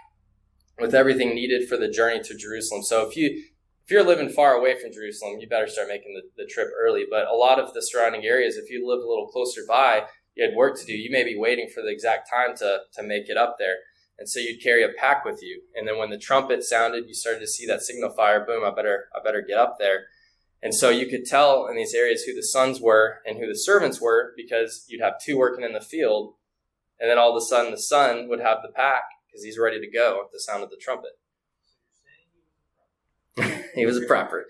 [0.79, 2.83] with everything needed for the journey to Jerusalem.
[2.83, 3.43] So if you
[3.85, 7.05] if you're living far away from Jerusalem, you better start making the, the trip early.
[7.09, 10.45] But a lot of the surrounding areas, if you live a little closer by, you
[10.45, 10.91] had work to do.
[10.91, 13.77] You may be waiting for the exact time to to make it up there.
[14.19, 15.61] And so you'd carry a pack with you.
[15.75, 18.71] And then when the trumpet sounded, you started to see that signal fire, boom, I
[18.71, 20.05] better I better get up there.
[20.61, 23.57] And so you could tell in these areas who the sons were and who the
[23.57, 26.33] servants were because you'd have two working in the field.
[26.99, 29.79] And then all of a sudden the son would have the pack because he's ready
[29.79, 31.11] to go at the sound of the trumpet.
[33.75, 34.43] he was a prepper.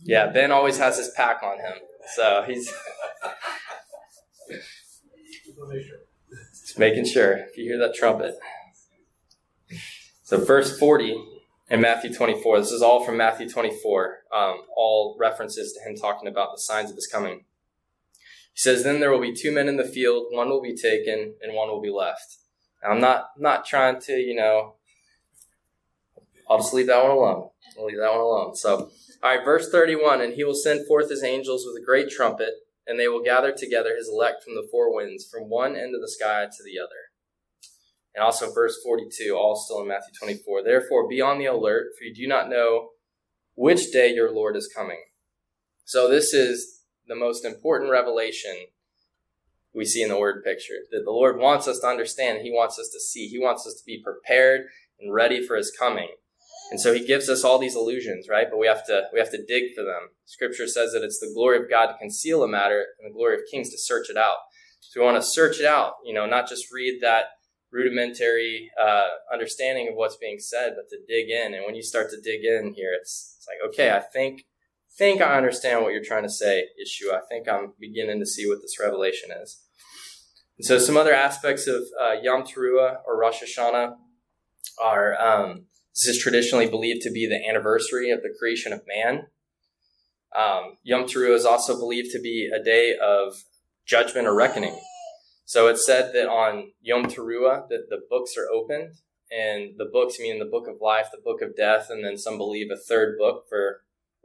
[0.00, 1.74] Yeah, Ben always has his pack on him,
[2.16, 2.66] so he's
[6.50, 8.34] just making sure if you hear that trumpet.
[10.28, 11.24] So, verse 40
[11.70, 16.28] in Matthew 24, this is all from Matthew 24, um, all references to him talking
[16.28, 17.46] about the signs of his coming.
[18.52, 21.32] He says, Then there will be two men in the field, one will be taken,
[21.40, 22.36] and one will be left.
[22.86, 24.74] I'm not not trying to, you know,
[26.46, 27.48] I'll just leave that one alone.
[27.78, 28.54] I'll leave that one alone.
[28.54, 28.90] So,
[29.22, 32.50] all right, verse 31 And he will send forth his angels with a great trumpet,
[32.86, 36.02] and they will gather together his elect from the four winds, from one end of
[36.02, 37.07] the sky to the other.
[38.18, 40.64] And also verse 42, all still in Matthew 24.
[40.64, 42.88] Therefore, be on the alert, for you do not know
[43.54, 45.04] which day your Lord is coming.
[45.84, 48.56] So, this is the most important revelation
[49.72, 52.76] we see in the word picture that the Lord wants us to understand, He wants
[52.76, 54.62] us to see, He wants us to be prepared
[54.98, 56.08] and ready for His coming.
[56.72, 58.46] And so he gives us all these illusions, right?
[58.50, 60.10] But we have to we have to dig for them.
[60.26, 63.36] Scripture says that it's the glory of God to conceal a matter and the glory
[63.36, 64.36] of kings to search it out.
[64.80, 67.37] So we want to search it out, you know, not just read that
[67.70, 71.54] rudimentary uh, understanding of what's being said, but to dig in.
[71.54, 74.44] And when you start to dig in here, it's, it's like, okay, I think
[74.96, 77.18] think I understand what you're trying to say, Yeshua.
[77.18, 79.62] I think I'm beginning to see what this revelation is.
[80.58, 83.94] And so some other aspects of uh, Yom Teruah or Rosh Hashanah
[84.82, 89.26] are um, this is traditionally believed to be the anniversary of the creation of man.
[90.36, 93.44] Um, Yom Teruah is also believed to be a day of
[93.86, 94.78] judgment or reckoning.
[95.48, 98.96] So it's said that on Yom Teruah that the books are opened,
[99.32, 102.36] and the books meaning the book of life, the book of death, and then some
[102.36, 103.80] believe a third book for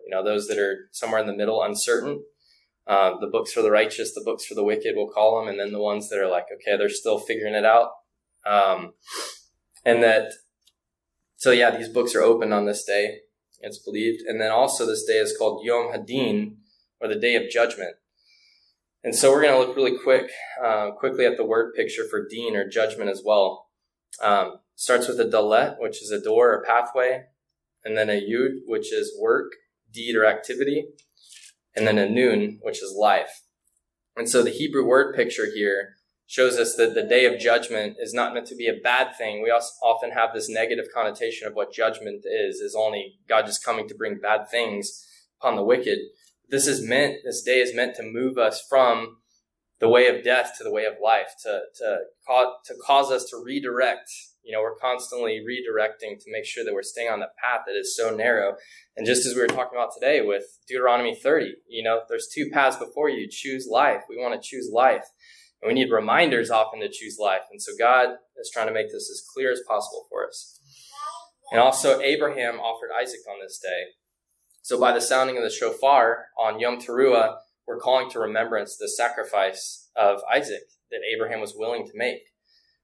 [0.06, 2.26] you know those that are somewhere in the middle, uncertain.
[2.86, 5.58] Uh, the books for the righteous, the books for the wicked, we'll call them, and
[5.58, 7.92] then the ones that are like, okay, they're still figuring it out.
[8.46, 8.92] Um,
[9.86, 10.34] and that,
[11.38, 13.20] so yeah, these books are open on this day,
[13.62, 14.24] it's believed.
[14.28, 16.58] And then also this day is called Yom Hadin,
[17.00, 17.96] or the day of judgment.
[19.04, 20.32] And so we're going to look really quick,
[20.64, 23.68] uh, quickly at the word picture for deen or judgment as well.
[24.22, 27.26] Um, starts with a dalet, which is a door or pathway,
[27.84, 29.52] and then a yud, which is work,
[29.92, 30.86] deed, or activity,
[31.76, 33.42] and then a nun, which is life.
[34.16, 38.14] And so the Hebrew word picture here shows us that the day of judgment is
[38.14, 39.42] not meant to be a bad thing.
[39.42, 43.66] We also often have this negative connotation of what judgment is, is only God just
[43.66, 45.06] coming to bring bad things
[45.40, 46.00] upon the wicked.
[46.50, 49.18] This is meant, this day is meant to move us from
[49.80, 53.26] the way of death to the way of life, to, to, cause, to cause us
[53.26, 54.10] to redirect.
[54.44, 57.78] You know, we're constantly redirecting to make sure that we're staying on the path that
[57.78, 58.56] is so narrow.
[58.96, 62.50] And just as we were talking about today with Deuteronomy 30, you know, there's two
[62.52, 63.28] paths before you.
[63.30, 64.02] Choose life.
[64.10, 65.06] We want to choose life.
[65.62, 67.44] And we need reminders often to choose life.
[67.52, 70.60] And so God is trying to make this as clear as possible for us.
[71.52, 73.84] And also, Abraham offered Isaac on this day.
[74.64, 77.36] So by the sounding of the shofar on Yom Teruah,
[77.68, 82.22] we're calling to remembrance the sacrifice of Isaac that Abraham was willing to make.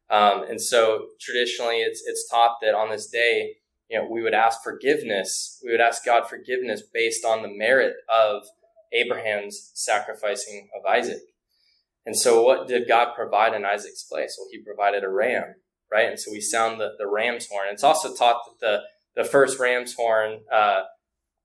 [0.10, 3.56] Um, and so traditionally, it's it's taught that on this day,
[3.89, 5.62] you know, we would ask forgiveness.
[5.63, 8.44] We would ask God forgiveness based on the merit of
[8.92, 11.22] Abraham's sacrificing of Isaac.
[12.06, 14.36] And so, what did God provide in Isaac's place?
[14.38, 15.56] Well, He provided a ram,
[15.89, 16.10] right?
[16.10, 17.68] And so we sound the, the ram's horn.
[17.72, 18.60] It's also taught that
[19.15, 20.42] the the first ram's horn.
[20.52, 20.82] Uh,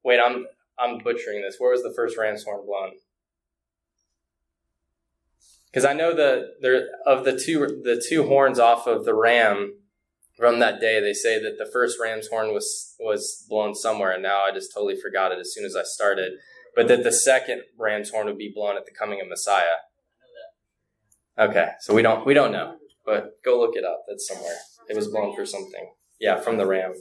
[0.04, 0.46] wait, I'm
[0.78, 1.56] I'm butchering this.
[1.58, 2.92] Where was the first ram's horn blown?
[5.70, 9.74] Because I know the there of the two the two horns off of the ram
[10.36, 14.22] from that day, they say that the first ram's horn was was blown somewhere, and
[14.22, 16.32] now I just totally forgot it as soon as I started.
[16.74, 19.78] But that the second ram's horn would be blown at the coming of Messiah.
[21.38, 24.04] Okay, so we don't we don't know, but go look it up.
[24.08, 24.56] That's somewhere.
[24.88, 25.92] It was blown for something.
[26.20, 26.94] Yeah, from the ram.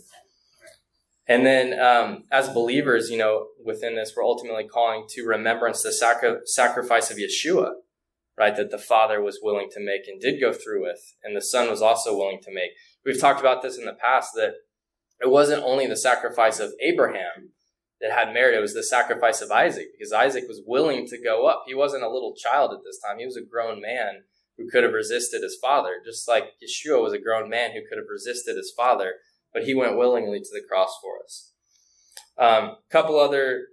[1.28, 5.94] And then, um, as believers, you know, within this, we're ultimately calling to remembrance the
[5.94, 7.72] sacri- sacrifice of Yeshua,
[8.38, 8.56] right?
[8.56, 11.70] That the Father was willing to make and did go through with, and the Son
[11.70, 12.72] was also willing to make.
[13.06, 14.56] We've talked about this in the past that
[15.22, 17.52] it wasn't only the sacrifice of Abraham
[18.02, 21.46] that had merit, it was the sacrifice of Isaac, because Isaac was willing to go
[21.46, 21.64] up.
[21.68, 24.24] He wasn't a little child at this time, he was a grown man
[24.58, 27.98] who could have resisted his father, just like Yeshua was a grown man who could
[27.98, 29.14] have resisted his father,
[29.54, 31.52] but he went willingly to the cross for us.
[32.38, 33.68] A um, couple other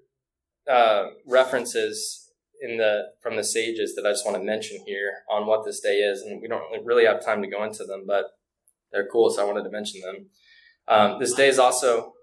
[0.70, 5.46] uh, references in the from the sages that I just want to mention here on
[5.46, 8.26] what this day is, and we don't really have time to go into them, but
[8.92, 10.26] they're cool, so I wanted to mention them.
[10.88, 12.14] Um, this day is also.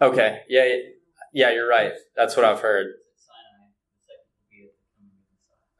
[0.00, 0.40] Okay.
[0.48, 0.64] Yeah.
[1.32, 1.52] Yeah.
[1.52, 1.92] You're right.
[2.16, 2.88] That's what I've heard.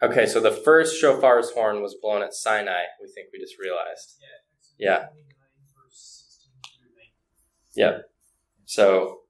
[0.03, 2.83] Okay, so the first shofar's horn was blown at Sinai.
[3.01, 4.17] We think we just realized.
[4.21, 4.46] Yeah.
[4.79, 5.07] Yeah.
[7.75, 7.99] Yeah.
[8.65, 9.21] So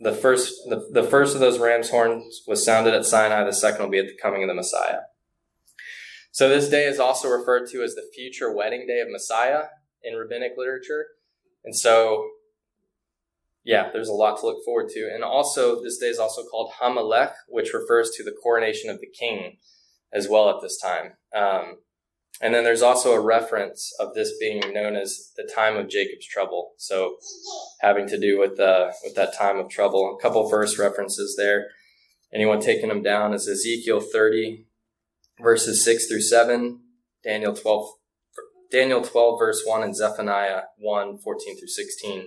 [0.00, 3.44] the first the, the first of those ram's horns was sounded at Sinai.
[3.44, 5.00] The second will be at the coming of the Messiah.
[6.30, 9.64] So this day is also referred to as the future wedding day of Messiah
[10.02, 11.06] in rabbinic literature.
[11.64, 12.28] And so
[13.64, 15.10] yeah, there's a lot to look forward to.
[15.12, 19.06] And also this day is also called Hamelech, which refers to the coronation of the
[19.06, 19.58] king
[20.12, 21.12] as well at this time.
[21.34, 21.78] Um,
[22.42, 26.26] and then there's also a reference of this being known as the time of Jacob's
[26.26, 26.72] trouble.
[26.76, 27.16] So
[27.80, 30.16] having to do with uh, with that time of trouble.
[30.18, 31.68] A couple verse references there.
[32.34, 34.66] Anyone taking them down is Ezekiel 30,
[35.40, 36.80] verses 6 through 7,
[37.22, 37.90] Daniel 12,
[38.70, 42.24] Daniel 12, verse 1, and Zephaniah 1, 14 through 16.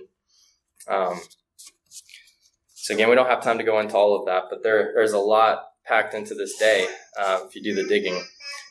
[0.88, 1.20] Um,
[2.86, 5.12] so again, we don't have time to go into all of that, but there, there's
[5.12, 6.86] a lot packed into this day
[7.18, 8.22] uh, if you do the digging.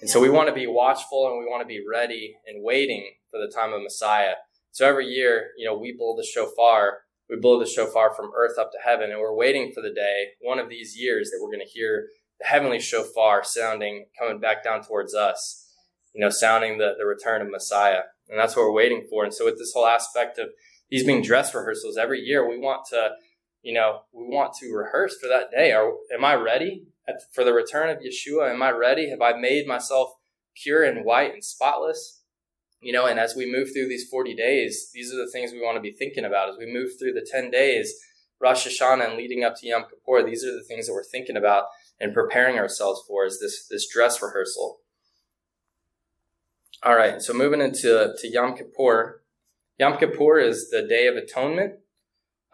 [0.06, 3.10] And so we want to be watchful and we want to be ready and waiting
[3.32, 4.36] for the time of Messiah.
[4.70, 7.00] So every year, you know, we blow the shofar.
[7.28, 10.26] We blow the shofar from earth up to heaven, and we're waiting for the day,
[10.42, 14.64] one of these years, that we're going to hear the heavenly shofar sounding, coming back
[14.64, 15.72] down towards us,
[16.14, 18.02] you know, sounding the, the return of Messiah.
[18.30, 19.24] And that's what we're waiting for.
[19.24, 20.50] And so with this whole aspect of
[20.92, 23.10] these being dress rehearsals every year, we want to,
[23.64, 25.72] you know, we want to rehearse for that day.
[25.72, 26.86] Are, am I ready
[27.34, 28.52] for the return of Yeshua?
[28.52, 29.10] Am I ready?
[29.10, 30.10] Have I made myself
[30.56, 32.22] pure and white and spotless?
[32.82, 35.62] You know, and as we move through these 40 days, these are the things we
[35.62, 36.50] want to be thinking about.
[36.50, 37.94] As we move through the 10 days,
[38.40, 41.38] Rosh Hashanah and leading up to Yom Kippur, these are the things that we're thinking
[41.38, 41.66] about
[42.00, 44.80] and preparing ourselves for is this, this dress rehearsal.
[46.84, 49.22] All right, so moving into to Yom Kippur.
[49.80, 51.80] Yom Kippur is the Day of Atonement.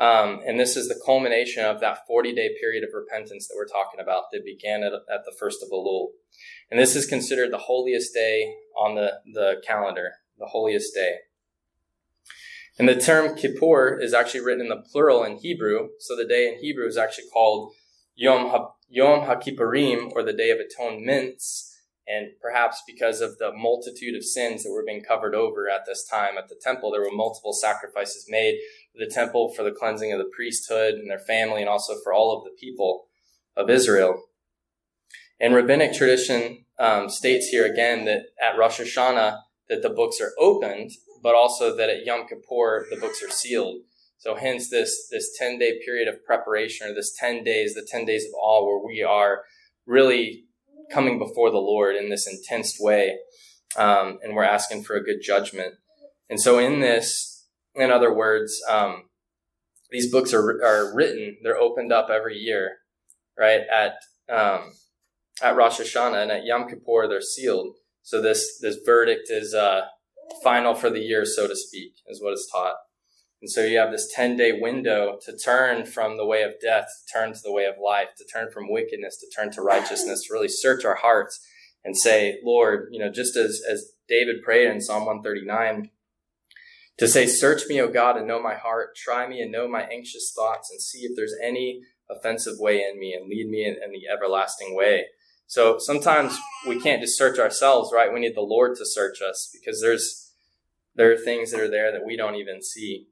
[0.01, 3.67] Um, and this is the culmination of that 40 day period of repentance that we're
[3.67, 6.07] talking about that began at, at the first of Elul.
[6.71, 11.17] And this is considered the holiest day on the, the calendar, the holiest day.
[12.79, 15.89] And the term Kippur is actually written in the plural in Hebrew.
[15.99, 17.73] So the day in Hebrew is actually called
[18.15, 21.70] Yom, ha- Yom HaKippurim, or the Day of Atonements.
[22.07, 26.05] And perhaps because of the multitude of sins that were being covered over at this
[26.05, 28.59] time at the temple, there were multiple sacrifices made
[28.91, 32.11] for the temple for the cleansing of the priesthood and their family, and also for
[32.11, 33.05] all of the people
[33.55, 34.23] of Israel.
[35.39, 39.39] And rabbinic tradition um, states here again that at Rosh Hashanah
[39.69, 40.91] that the books are opened,
[41.23, 43.81] but also that at Yom Kippur the books are sealed.
[44.17, 48.05] So hence this this ten day period of preparation, or this ten days, the ten
[48.05, 49.43] days of awe, where we are
[49.85, 50.45] really
[50.91, 53.17] coming before the Lord in this intense way,
[53.77, 55.75] um, and we're asking for a good judgment.
[56.29, 59.03] And so, in this, in other words, um,
[59.89, 62.77] these books are are written; they're opened up every year,
[63.37, 63.95] right at
[64.33, 64.73] um,
[65.41, 67.75] at Rosh Hashanah and at Yom Kippur they're sealed.
[68.03, 69.81] So this this verdict is uh,
[70.43, 72.75] final for the year, so to speak, is what is taught.
[73.41, 76.85] And so you have this 10 day window to turn from the way of death,
[76.85, 80.29] to turn to the way of life, to turn from wickedness, to turn to righteousness,
[80.29, 81.39] really search our hearts
[81.83, 85.89] and say, Lord, you know, just as, as David prayed in Psalm 139,
[86.97, 88.95] to say, Search me, O God, and know my heart.
[88.95, 92.99] Try me and know my anxious thoughts, and see if there's any offensive way in
[92.99, 95.05] me, and lead me in, in the everlasting way.
[95.47, 96.37] So sometimes
[96.67, 98.13] we can't just search ourselves, right?
[98.13, 100.31] We need the Lord to search us because there's
[100.95, 103.07] there are things that are there that we don't even see.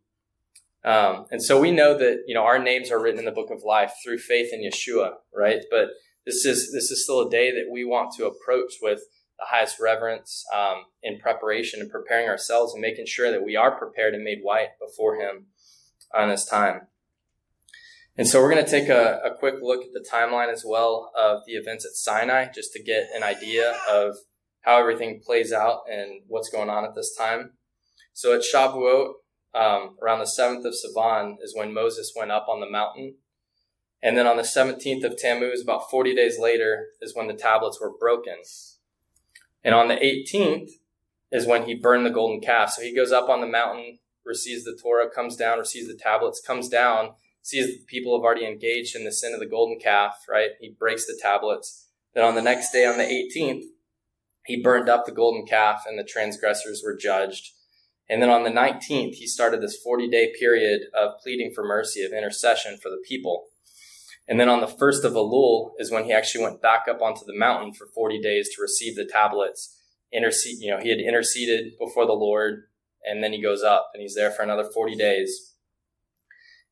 [0.86, 3.51] Um, and so we know that you know our names are written in the book
[3.51, 5.61] of life through faith in Yeshua, right?
[5.69, 5.89] But
[6.25, 9.01] this is this is still a day that we want to approach with
[9.38, 13.77] the highest reverence um, in preparation and preparing ourselves and making sure that we are
[13.77, 15.47] prepared and made white before Him
[16.13, 16.88] on this time.
[18.17, 21.11] And so we're going to take a, a quick look at the timeline as well
[21.17, 24.17] of the events at Sinai, just to get an idea of
[24.61, 27.53] how everything plays out and what's going on at this time.
[28.11, 29.13] So at Shavuot,
[29.54, 33.16] um, around the 7th of Sivan is when Moses went up on the mountain.
[34.02, 37.82] And then on the 17th of Tammuz, about 40 days later, is when the tablets
[37.82, 38.38] were broken.
[39.64, 40.70] And on the 18th
[41.32, 42.72] is when he burned the golden calf.
[42.72, 46.41] So he goes up on the mountain, receives the Torah, comes down, receives the tablets,
[46.41, 49.80] comes down, sees that the people have already engaged in the sin of the golden
[49.80, 50.52] calf, right?
[50.62, 51.88] He breaks the tablets.
[52.14, 53.64] Then on the next day, on the 18th,
[54.45, 57.52] he burned up the golden calf and the transgressors were judged.
[58.10, 62.03] And then on the 19th, he started this 40 day period of pleading for mercy,
[62.03, 63.45] of intercession for the people.
[64.28, 67.26] And then on the first of Elul is when he actually went back up onto
[67.26, 69.76] the mountain for 40 days to receive the tablets.
[70.12, 72.64] Intercede, you know, he had interceded before the Lord,
[73.03, 75.53] and then he goes up and he's there for another 40 days.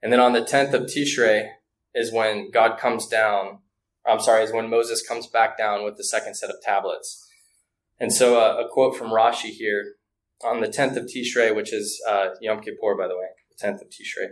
[0.02, 1.50] And then on the 10th of Tishrei
[1.94, 3.60] is when God comes down.
[4.08, 7.28] I'm sorry, is when Moses comes back down with the second set of tablets.
[8.00, 9.97] And so uh, a quote from Rashi here
[10.44, 13.82] on the 10th of Tishrei, which is uh, Yom Kippur, by the way, the 10th
[13.82, 14.30] of Tishrei.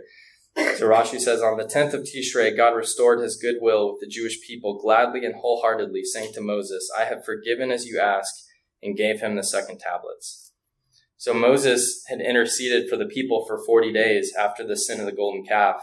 [0.78, 4.40] So Rashi says, on the 10th of Tishrei, God restored his goodwill with the Jewish
[4.40, 8.32] people gladly and wholeheartedly, saying to Moses, I have forgiven as you ask,
[8.82, 10.52] and gave him the second tablets.
[11.16, 15.12] So Moses had interceded for the people for 40 days after the sin of the
[15.12, 15.82] golden calf.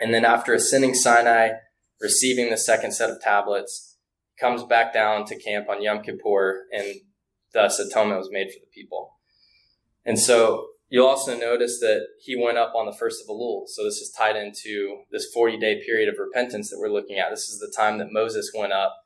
[0.00, 1.50] And then after ascending Sinai,
[2.00, 3.96] receiving the second set of tablets,
[4.38, 6.96] comes back down to camp on Yom Kippur, and
[7.52, 9.15] thus atonement was made for the people.
[10.06, 13.68] And so you'll also notice that he went up on the first of Elul.
[13.68, 17.28] So this is tied into this 40 day period of repentance that we're looking at.
[17.28, 18.96] This is the time that Moses went up.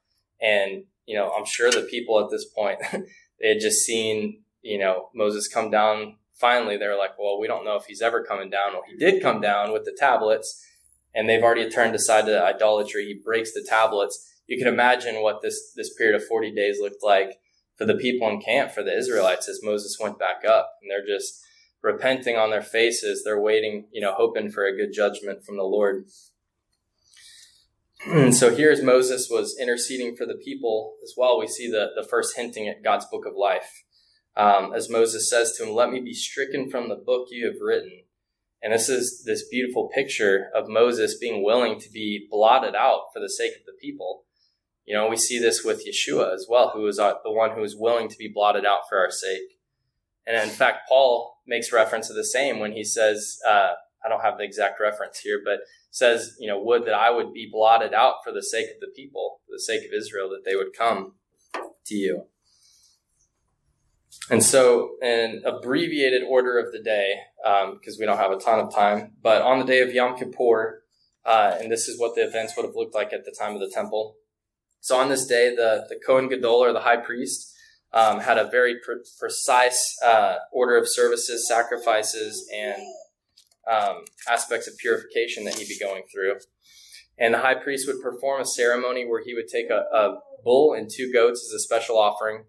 [0.41, 2.79] And, you know, I'm sure the people at this point,
[3.41, 7.65] they had just seen you know, Moses come down finally, they're like, well, we don't
[7.65, 8.73] know if he's ever coming down.
[8.73, 10.65] Well, he did come down with the tablets,
[11.15, 13.07] and they've already turned aside to idolatry.
[13.07, 14.27] He breaks the tablets.
[14.47, 17.39] You can imagine what this, this period of 40 days looked like
[17.81, 20.75] for the people in camp, for the Israelites, as Moses went back up.
[20.83, 21.41] And they're just
[21.83, 23.23] repenting on their faces.
[23.25, 26.05] They're waiting, you know, hoping for a good judgment from the Lord.
[28.07, 31.89] And so here as Moses was interceding for the people as well, we see the,
[31.95, 33.85] the first hinting at God's book of life
[34.37, 37.61] um, as Moses says to him, Let me be stricken from the book you have
[37.61, 38.05] written.
[38.63, 43.21] And this is this beautiful picture of Moses being willing to be blotted out for
[43.21, 44.25] the sake of the people.
[44.91, 47.77] You know, we see this with Yeshua as well, who is the one who is
[47.79, 49.61] willing to be blotted out for our sake.
[50.27, 53.75] And in fact, Paul makes reference to the same when he says, uh,
[54.05, 55.61] I don't have the exact reference here, but
[55.93, 58.91] says, you know, would that I would be blotted out for the sake of the
[58.97, 61.13] people, for the sake of Israel, that they would come
[61.87, 62.25] to you.
[64.29, 67.15] And so, an abbreviated order of the day,
[67.45, 70.19] because um, we don't have a ton of time, but on the day of Yom
[70.19, 70.83] Kippur,
[71.25, 73.61] uh, and this is what the events would have looked like at the time of
[73.61, 74.17] the temple.
[74.81, 77.55] So, on this day, the, the Kohen Gadol, or the high priest,
[77.93, 82.83] um, had a very pre- precise uh, order of services, sacrifices, and
[83.71, 86.37] um, aspects of purification that he'd be going through.
[87.19, 90.73] And the high priest would perform a ceremony where he would take a, a bull
[90.73, 92.45] and two goats as a special offering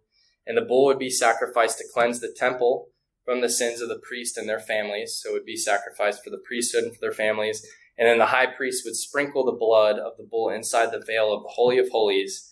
[0.45, 2.89] and the bull would be sacrificed to cleanse the temple
[3.23, 5.19] from the sins of the priest and their families.
[5.21, 7.65] So it would be sacrificed for the priesthood and for their families.
[7.97, 11.33] And then the high priest would sprinkle the blood of the bull inside the veil
[11.33, 12.51] of the Holy of Holies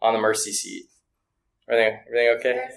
[0.00, 0.86] on the mercy seat.
[1.68, 2.68] Everything, everything okay?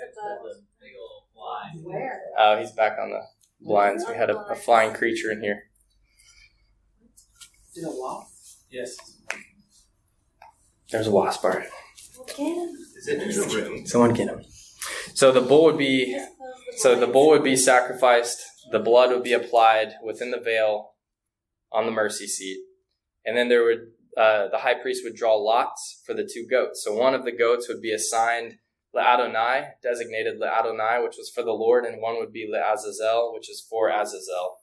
[1.84, 2.22] Where?
[2.38, 3.22] Oh, he's back on the
[3.62, 4.05] blinds.
[4.08, 5.64] We had a, a flying creature in here.
[7.76, 8.62] Did a wasp?
[8.72, 8.95] Yes.
[10.89, 11.68] There's a wasp, all right.
[12.97, 13.86] Is it in the room?
[13.86, 14.41] Someone get him.
[15.14, 16.18] So the bull would be
[16.78, 18.41] so the bull would be sacrificed,
[18.72, 20.93] the blood would be applied within the veil
[21.72, 22.59] on the mercy seat.
[23.26, 26.84] And then there would uh, the high priest would draw lots for the two goats.
[26.84, 28.55] So one of the goats would be assigned
[28.97, 33.65] Adonai, designated Adonai, which was for the Lord, and one would be Azazel, which is
[33.70, 34.57] for Azazel.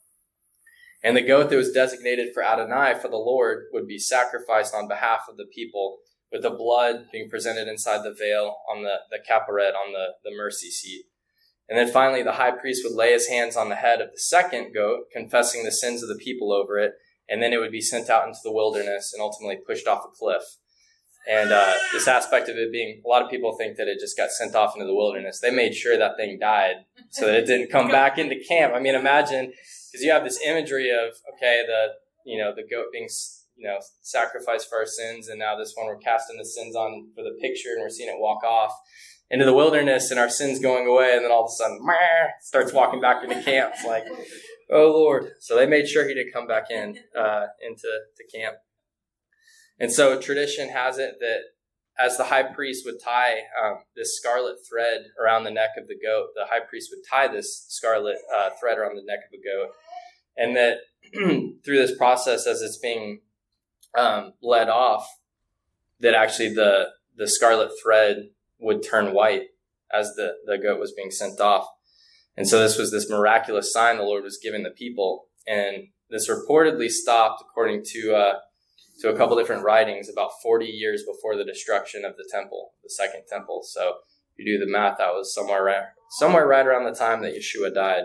[1.04, 4.88] And the goat that was designated for Adonai, for the Lord, would be sacrificed on
[4.88, 5.98] behalf of the people
[6.32, 10.34] with the blood being presented inside the veil on the, the kaparet, on the, the
[10.36, 11.04] mercy seat.
[11.68, 14.18] And then finally, the high priest would lay his hands on the head of the
[14.18, 16.92] second goat, confessing the sins of the people over it,
[17.28, 20.08] and then it would be sent out into the wilderness and ultimately pushed off a
[20.08, 20.42] cliff.
[21.26, 24.14] And uh, this aspect of it being, a lot of people think that it just
[24.14, 25.40] got sent off into the wilderness.
[25.40, 28.74] They made sure that thing died so that it didn't come back into camp.
[28.74, 29.46] I mean, imagine,
[29.90, 31.94] because you have this imagery of, okay, the,
[32.26, 33.08] you know, the goat being
[33.56, 37.08] you know, sacrifice for our sins, and now this one we're casting the sins on
[37.14, 38.72] for the picture, and we're seeing it walk off
[39.34, 41.80] into the wilderness, and our sins going away, and then all of a sudden,
[42.40, 43.72] starts walking back into camp.
[43.74, 44.04] It's like,
[44.70, 45.32] oh Lord!
[45.40, 48.58] So they made sure he did come back in uh, into to camp.
[49.80, 51.40] And so tradition has it that
[51.98, 55.98] as the high priest would tie um, this scarlet thread around the neck of the
[56.00, 59.42] goat, the high priest would tie this scarlet uh, thread around the neck of the
[59.42, 59.72] goat,
[60.36, 60.78] and that
[61.64, 63.22] through this process, as it's being
[63.98, 65.08] um, led off
[65.98, 68.28] that actually the the scarlet thread
[68.58, 69.48] would turn white
[69.92, 71.66] as the, the goat was being sent off.
[72.36, 75.26] And so this was this miraculous sign the Lord was giving the people.
[75.46, 78.34] And this reportedly stopped, according to uh,
[79.00, 82.90] to a couple different writings, about 40 years before the destruction of the temple, the
[82.90, 83.62] second temple.
[83.64, 83.94] So
[84.36, 85.84] if you do the math, that was somewhere right,
[86.18, 88.04] somewhere right around the time that Yeshua died.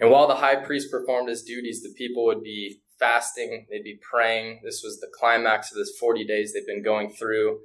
[0.00, 3.98] And while the high priest performed his duties, the people would be fasting, they'd be
[4.08, 4.60] praying.
[4.64, 7.58] This was the climax of this 40 days they've been going through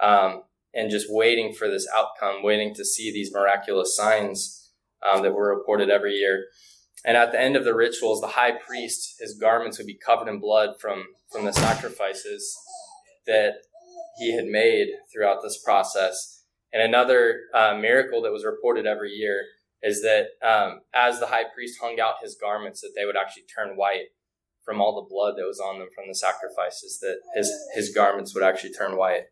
[0.00, 0.42] um,
[0.78, 4.70] and just waiting for this outcome, waiting to see these miraculous signs
[5.02, 6.46] um, that were reported every year.
[7.04, 10.28] And at the end of the rituals, the high priest, his garments would be covered
[10.28, 12.56] in blood from, from the sacrifices
[13.26, 13.54] that
[14.18, 16.44] he had made throughout this process.
[16.72, 19.42] And another uh, miracle that was reported every year
[19.82, 23.44] is that um, as the high priest hung out his garments, that they would actually
[23.52, 24.10] turn white
[24.64, 28.34] from all the blood that was on them from the sacrifices that his his garments
[28.34, 29.22] would actually turn white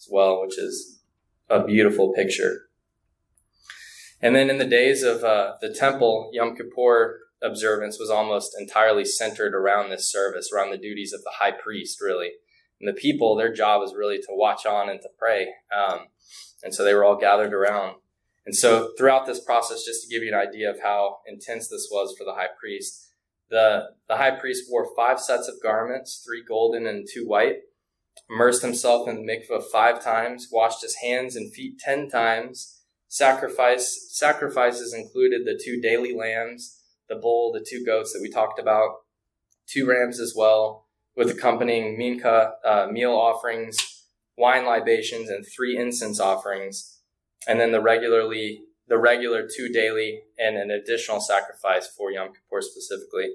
[0.00, 1.00] as well, which is
[1.48, 2.62] a beautiful picture.
[4.22, 9.04] And then in the days of uh, the temple, Yom Kippur observance was almost entirely
[9.04, 12.32] centered around this service, around the duties of the high priest, really.
[12.80, 15.48] And the people, their job was really to watch on and to pray.
[15.76, 16.06] Um,
[16.62, 17.96] and so they were all gathered around.
[18.46, 21.88] And so throughout this process, just to give you an idea of how intense this
[21.90, 23.12] was for the high priest,
[23.50, 27.56] the, the high priest wore five sets of garments, three golden and two white,
[28.28, 32.80] immersed himself in the mikveh five times, washed his hands and feet ten times,
[33.12, 38.60] Sacrifice sacrifices included the two daily lambs, the bull, the two goats that we talked
[38.60, 38.98] about,
[39.66, 40.86] two rams as well,
[41.16, 44.06] with accompanying mincha uh, meal offerings,
[44.38, 47.00] wine libations, and three incense offerings,
[47.48, 52.62] and then the regularly the regular two daily and an additional sacrifice for Yom Kippur
[52.62, 53.30] specifically.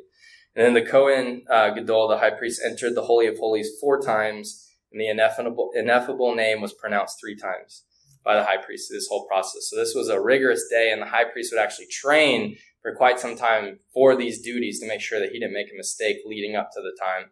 [0.55, 4.01] And then the Kohen uh, Gadol, the high priest, entered the Holy of Holies four
[4.01, 7.83] times, and the ineffable, ineffable name was pronounced three times
[8.23, 9.69] by the high priest this whole process.
[9.69, 13.19] So this was a rigorous day, and the high priest would actually train for quite
[13.19, 16.55] some time for these duties to make sure that he didn't make a mistake leading
[16.55, 17.31] up to the time.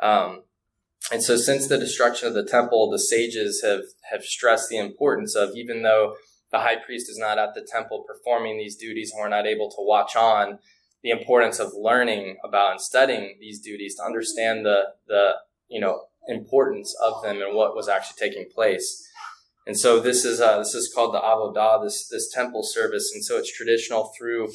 [0.00, 0.42] Um,
[1.12, 5.34] and so, since the destruction of the temple, the sages have have stressed the importance
[5.34, 6.14] of even though
[6.50, 9.68] the high priest is not at the temple performing these duties and we're not able
[9.70, 10.58] to watch on,
[11.04, 15.34] the importance of learning about and studying these duties to understand the the
[15.68, 19.06] you know importance of them and what was actually taking place.
[19.66, 23.24] And so this is uh, this is called the avodah, this this temple service, and
[23.24, 24.48] so it's traditional through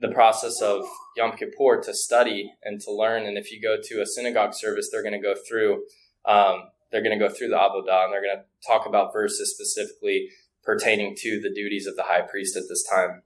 [0.00, 0.84] the process of
[1.16, 3.24] Yom Kippur to study and to learn.
[3.24, 5.84] And if you go to a synagogue service, they're going to go through
[6.24, 9.54] um, they're going to go through the avodah and they're going to talk about verses
[9.54, 10.28] specifically
[10.64, 13.22] pertaining to the duties of the high priest at this time.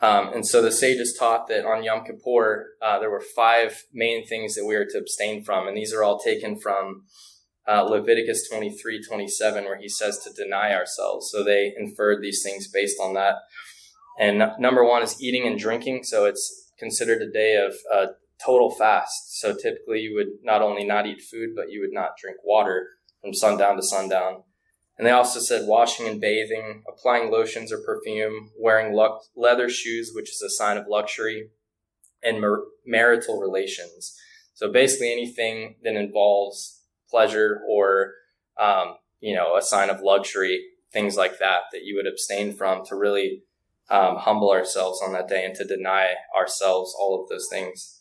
[0.00, 4.26] Um, and so the sages taught that on Yom Kippur, uh, there were five main
[4.26, 5.66] things that we are to abstain from.
[5.66, 7.04] And these are all taken from
[7.66, 11.30] uh, Leviticus 23 27, where he says to deny ourselves.
[11.32, 13.36] So they inferred these things based on that.
[14.20, 16.04] And n- number one is eating and drinking.
[16.04, 18.12] So it's considered a day of uh,
[18.44, 19.40] total fast.
[19.40, 22.88] So typically you would not only not eat food, but you would not drink water
[23.22, 24.42] from sundown to sundown.
[24.98, 28.98] And they also said washing and bathing, applying lotions or perfume, wearing
[29.36, 31.50] leather shoes, which is a sign of luxury,
[32.22, 34.16] and mar- marital relations.
[34.54, 36.80] So basically anything that involves
[37.10, 38.14] pleasure or,
[38.58, 42.84] um, you know, a sign of luxury, things like that, that you would abstain from
[42.86, 43.42] to really
[43.90, 48.00] um, humble ourselves on that day and to deny ourselves all of those things.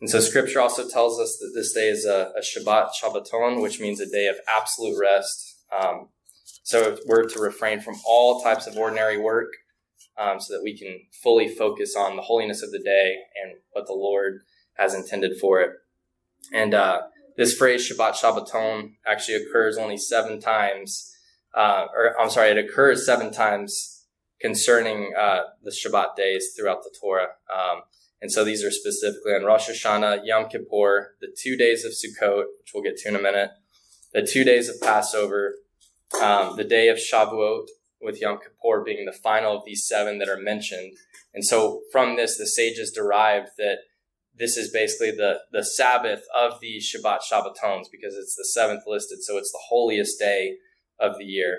[0.00, 3.80] And so scripture also tells us that this day is a, a Shabbat, Shabbaton, which
[3.80, 6.08] means a day of absolute rest um,
[6.62, 9.48] so we're to refrain from all types of ordinary work
[10.18, 13.86] um, so that we can fully focus on the holiness of the day and what
[13.86, 14.42] the Lord
[14.74, 15.70] has intended for it.
[16.52, 17.02] And uh,
[17.36, 21.14] this phrase, Shabbat Shabbaton, actually occurs only seven times,
[21.54, 24.06] uh, or I'm sorry, it occurs seven times
[24.40, 27.28] concerning uh, the Shabbat days throughout the Torah.
[27.52, 27.82] Um,
[28.20, 32.44] and so these are specifically on Rosh Hashanah, Yom Kippur, the two days of Sukkot,
[32.58, 33.50] which we'll get to in a minute,
[34.12, 35.54] the two days of Passover,
[36.20, 37.66] um, the day of Shavuot,
[38.02, 40.92] with Yom Kippur being the final of these seven that are mentioned.
[41.32, 43.78] And so from this, the sages derived that
[44.34, 49.22] this is basically the, the Sabbath of the Shabbat Shabbatons because it's the seventh listed.
[49.22, 50.56] So it's the holiest day
[50.98, 51.58] of the year.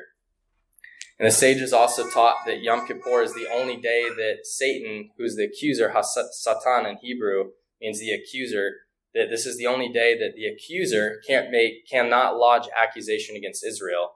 [1.19, 5.35] And the sages also taught that Yom Kippur is the only day that Satan, who's
[5.35, 8.71] the accuser, Has Satan in Hebrew, means the accuser,
[9.13, 13.63] that this is the only day that the accuser can't make, cannot lodge accusation against
[13.63, 14.13] Israel.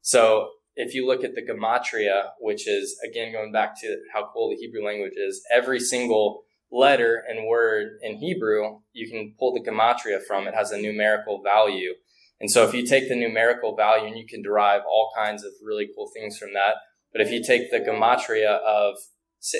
[0.00, 4.50] So if you look at the gematria, which is again going back to how cool
[4.50, 9.68] the Hebrew language is, every single letter and word in Hebrew, you can pull the
[9.68, 10.46] gematria from.
[10.46, 11.94] It has a numerical value.
[12.40, 15.52] And so if you take the numerical value and you can derive all kinds of
[15.62, 16.76] really cool things from that.
[17.12, 18.94] But if you take the gematria of,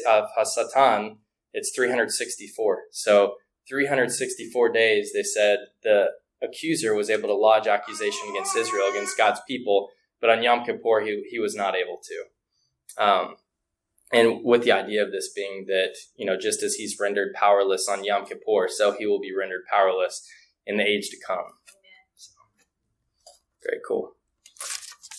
[0.07, 1.17] of Hasatan,
[1.53, 2.79] it's 364.
[2.93, 3.35] So
[3.69, 6.11] 364 days, they said the
[6.41, 9.89] accuser was able to lodge accusation against Israel, against God's people
[10.21, 13.03] but on Yom Kippur, he, he was not able to.
[13.03, 13.37] Um,
[14.13, 17.89] and with the idea of this being that, you know, just as he's rendered powerless
[17.89, 20.27] on Yom Kippur, so he will be rendered powerless
[20.67, 21.45] in the age to come.
[22.17, 22.33] So,
[23.63, 24.15] very cool.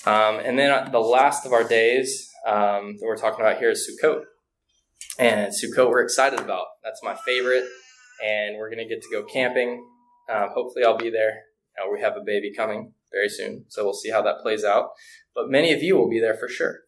[0.06, 3.88] Um, and then the last of our days um, that we're talking about here is
[3.88, 4.24] Sukkot.
[5.20, 6.66] And Sukkot, we're excited about.
[6.84, 7.66] That's my favorite.
[8.26, 9.86] And we're going to get to go camping.
[10.34, 11.44] Um, hopefully, I'll be there.
[11.78, 13.66] Uh, we have a baby coming very soon.
[13.70, 14.92] So we'll see how that plays out.
[15.36, 16.80] But many of you will be there for sure.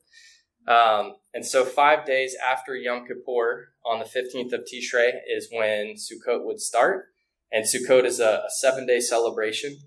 [0.67, 5.95] Um, and so, five days after Yom Kippur, on the 15th of Tishrei, is when
[5.95, 7.05] Sukkot would start.
[7.51, 9.77] And Sukkot is a, a seven day celebration.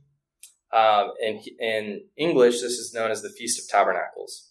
[0.72, 4.51] Um, in, in English, this is known as the Feast of Tabernacles.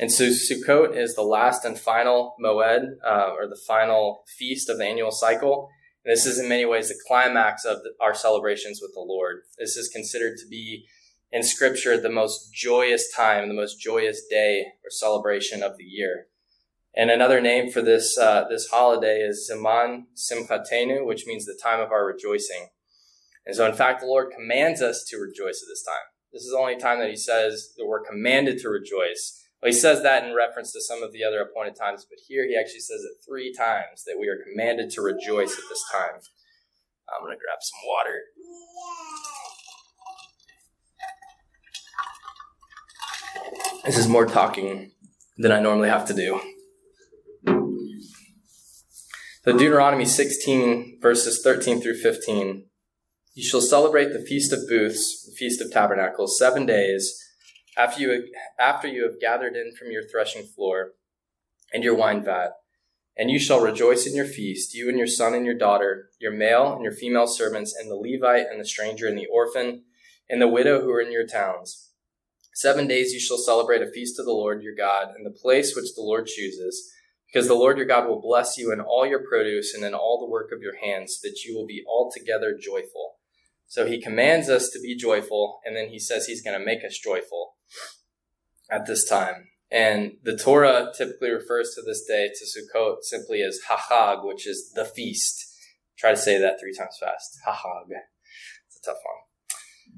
[0.00, 4.78] And so Sukkot is the last and final moed, uh, or the final feast of
[4.78, 5.68] the annual cycle.
[6.04, 9.42] This is in many ways the climax of the, our celebrations with the Lord.
[9.58, 10.86] This is considered to be
[11.32, 16.26] in scripture the most joyous time, the most joyous day or celebration of the year.
[16.96, 21.80] And another name for this, uh, this holiday is Zaman Simchatenu, which means the time
[21.80, 22.68] of our rejoicing.
[23.46, 26.06] And so in fact, the Lord commands us to rejoice at this time.
[26.32, 29.43] This is the only time that he says that we're commanded to rejoice.
[29.64, 32.46] Well, he says that in reference to some of the other appointed times, but here
[32.46, 36.20] he actually says it three times that we are commanded to rejoice at this time.
[37.08, 38.20] I'm going to grab some water.
[43.86, 44.92] This is more talking
[45.38, 46.42] than I normally have to do.
[49.44, 52.66] So, Deuteronomy 16, verses 13 through 15.
[53.32, 57.18] You shall celebrate the Feast of Booths, the Feast of Tabernacles, seven days
[57.76, 60.92] after you, after you have gathered in from your threshing floor
[61.72, 62.50] and your wine vat.
[63.16, 66.32] And you shall rejoice in your feast, you and your son and your daughter, your
[66.32, 69.82] male and your female servants, and the Levite and the stranger and the orphan,
[70.28, 71.90] and the widow who are in your towns.
[72.54, 75.76] Seven days you shall celebrate a feast to the Lord your God in the place
[75.76, 76.92] which the Lord chooses,
[77.26, 80.18] because the Lord your God will bless you in all your produce and in all
[80.18, 83.18] the work of your hands, so that you will be altogether joyful.
[83.68, 86.84] So he commands us to be joyful, and then he says he's going to make
[86.84, 87.53] us joyful
[88.70, 89.48] at this time.
[89.70, 94.72] And the Torah typically refers to this day to Sukkot simply as Hachag, which is
[94.74, 95.52] the feast.
[95.98, 97.38] Try to say that three times fast.
[97.46, 97.90] Hachag.
[98.66, 99.24] It's a tough one.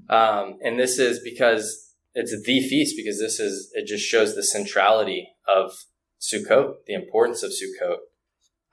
[0.09, 4.43] Um, and this is because it's the feast because this is it just shows the
[4.43, 5.73] centrality of
[6.21, 7.99] Sukkot, the importance of Sukkot.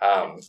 [0.01, 0.39] Um,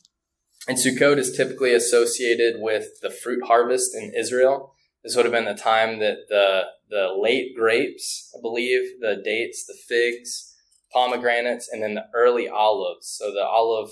[0.69, 4.74] and Sukkot is typically associated with the fruit harvest in Israel.
[5.05, 9.67] This would have been the time that the the late grapes, I believe, the dates,
[9.67, 10.55] the figs,
[10.93, 13.09] pomegranates, and then the early olives.
[13.09, 13.91] So the olive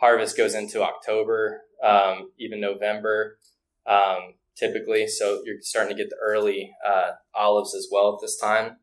[0.00, 3.38] harvest goes into October, um, even November,
[3.86, 5.06] um, typically.
[5.06, 8.76] So you're starting to get the early uh, olives as well at this time.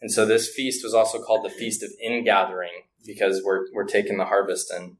[0.00, 4.18] And so this feast was also called the Feast of Ingathering because we're, we're taking
[4.18, 4.96] the harvest in.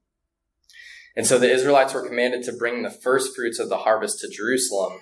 [1.17, 4.29] And so the Israelites were commanded to bring the first fruits of the harvest to
[4.29, 5.01] Jerusalem.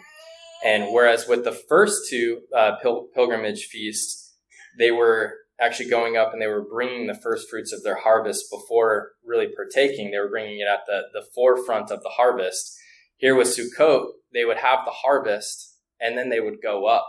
[0.65, 4.35] And whereas with the first two uh, pil- pilgrimage feasts,
[4.79, 8.47] they were actually going up and they were bringing the first fruits of their harvest
[8.51, 10.11] before really partaking.
[10.11, 12.77] They were bringing it at the, the forefront of the harvest.
[13.17, 17.09] Here with Sukkot, they would have the harvest and then they would go up.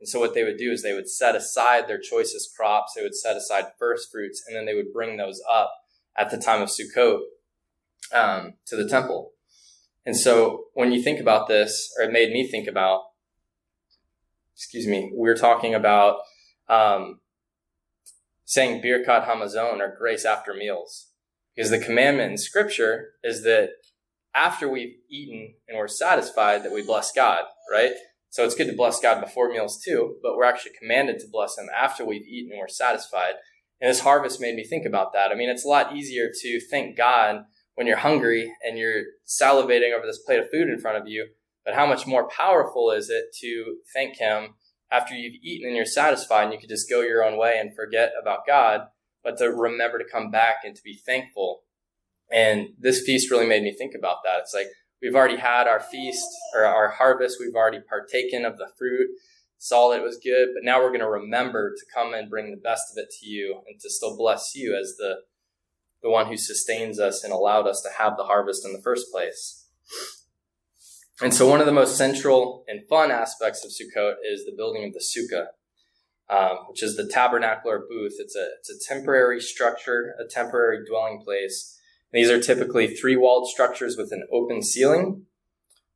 [0.00, 2.94] And so what they would do is they would set aside their choicest crops.
[2.96, 5.72] They would set aside first fruits and then they would bring those up
[6.16, 7.20] at the time of Sukkot
[8.12, 9.32] um, to the temple.
[10.04, 13.02] And so when you think about this, or it made me think about,
[14.54, 16.18] excuse me, we are talking about
[16.68, 17.20] um,
[18.44, 21.08] saying Birkat Hamazon or grace after meals.
[21.54, 23.70] Because the commandment in scripture is that
[24.34, 27.92] after we've eaten and we're satisfied that we bless God, right?
[28.30, 31.58] So it's good to bless God before meals too, but we're actually commanded to bless
[31.58, 33.34] Him after we've eaten and we're satisfied.
[33.80, 35.30] And this harvest made me think about that.
[35.30, 37.44] I mean, it's a lot easier to thank God
[37.74, 41.28] when you're hungry and you're salivating over this plate of food in front of you.
[41.64, 44.54] But how much more powerful is it to thank Him
[44.90, 47.74] after you've eaten and you're satisfied and you could just go your own way and
[47.74, 48.82] forget about God,
[49.24, 51.62] but to remember to come back and to be thankful.
[52.30, 54.40] And this feast really made me think about that.
[54.40, 54.66] It's like
[55.00, 59.08] we've already had our feast or our harvest, we've already partaken of the fruit,
[59.58, 62.50] saw that it was good, but now we're going to remember to come and bring
[62.50, 65.16] the best of it to you and to still bless you as the
[66.02, 69.10] the one who sustains us and allowed us to have the harvest in the first
[69.10, 69.66] place.
[71.20, 74.84] And so, one of the most central and fun aspects of Sukkot is the building
[74.84, 75.46] of the sukkah,
[76.28, 78.14] um, which is the tabernacle or booth.
[78.18, 81.78] It's a it's a temporary structure, a temporary dwelling place.
[82.12, 85.26] These are typically three walled structures with an open ceiling.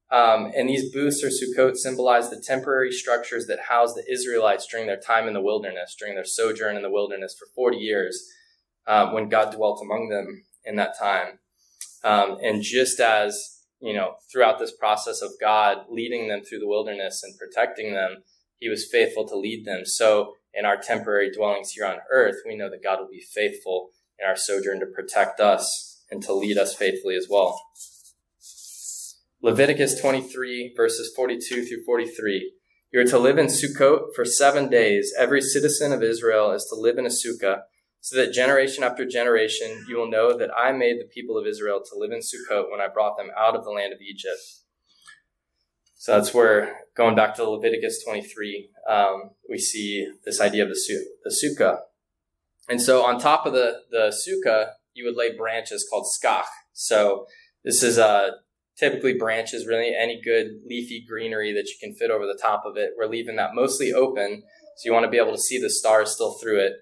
[0.09, 4.87] Um, and these booths or sukkot symbolize the temporary structures that house the Israelites during
[4.87, 8.31] their time in the wilderness, during their sojourn in the wilderness for 40 years
[8.87, 11.39] um, when God dwelt among them in that time.
[12.05, 16.69] Um, and just as, you know, throughout this process of God leading them through the
[16.69, 18.23] wilderness and protecting them,
[18.59, 19.85] he was faithful to lead them.
[19.85, 23.91] So in our temporary dwellings here on earth, we know that God will be faithful
[24.19, 27.61] in our sojourn to protect us and to lead us faithfully as well.
[29.43, 32.53] Leviticus 23 verses 42 through 43.
[32.93, 35.13] You are to live in Sukkot for seven days.
[35.19, 37.63] Every citizen of Israel is to live in a sukkah
[38.07, 41.81] so that generation after generation you will know that I made the people of Israel
[41.81, 44.39] to live in Sukkot when I brought them out of the land of Egypt.
[45.97, 50.77] So that's where, going back to Leviticus 23, um, we see this idea of the,
[50.77, 51.79] su- the sukkah.
[52.69, 56.45] And so on top of the, the sukkah, you would lay branches called skach.
[56.75, 57.27] So
[57.65, 58.29] this is uh,
[58.79, 62.77] typically branches, really any good leafy greenery that you can fit over the top of
[62.77, 62.91] it.
[62.97, 64.45] We're leaving that mostly open,
[64.77, 66.75] so you want to be able to see the stars still through it.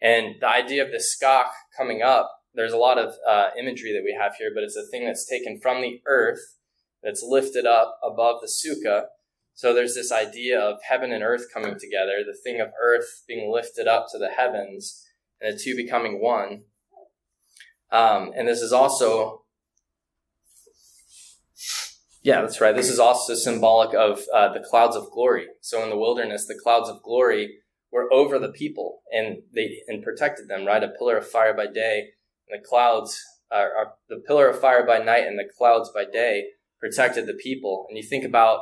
[0.00, 4.04] And the idea of the skach coming up, there's a lot of uh, imagery that
[4.04, 6.56] we have here, but it's a thing that's taken from the earth
[7.02, 9.06] that's lifted up above the sukkah.
[9.54, 13.50] So there's this idea of heaven and earth coming together, the thing of earth being
[13.50, 15.06] lifted up to the heavens,
[15.40, 16.64] and the two becoming one.
[17.90, 19.44] Um, and this is also,
[22.22, 22.74] yeah, that's right.
[22.74, 25.46] This is also symbolic of uh, the clouds of glory.
[25.60, 27.58] So in the wilderness, the clouds of glory
[27.92, 30.64] were over the people and they and protected them.
[30.64, 32.08] Right, a pillar of fire by day,
[32.48, 33.20] and the clouds
[33.50, 36.44] are, are the pillar of fire by night, and the clouds by day
[36.80, 37.86] protected the people.
[37.88, 38.60] And you think about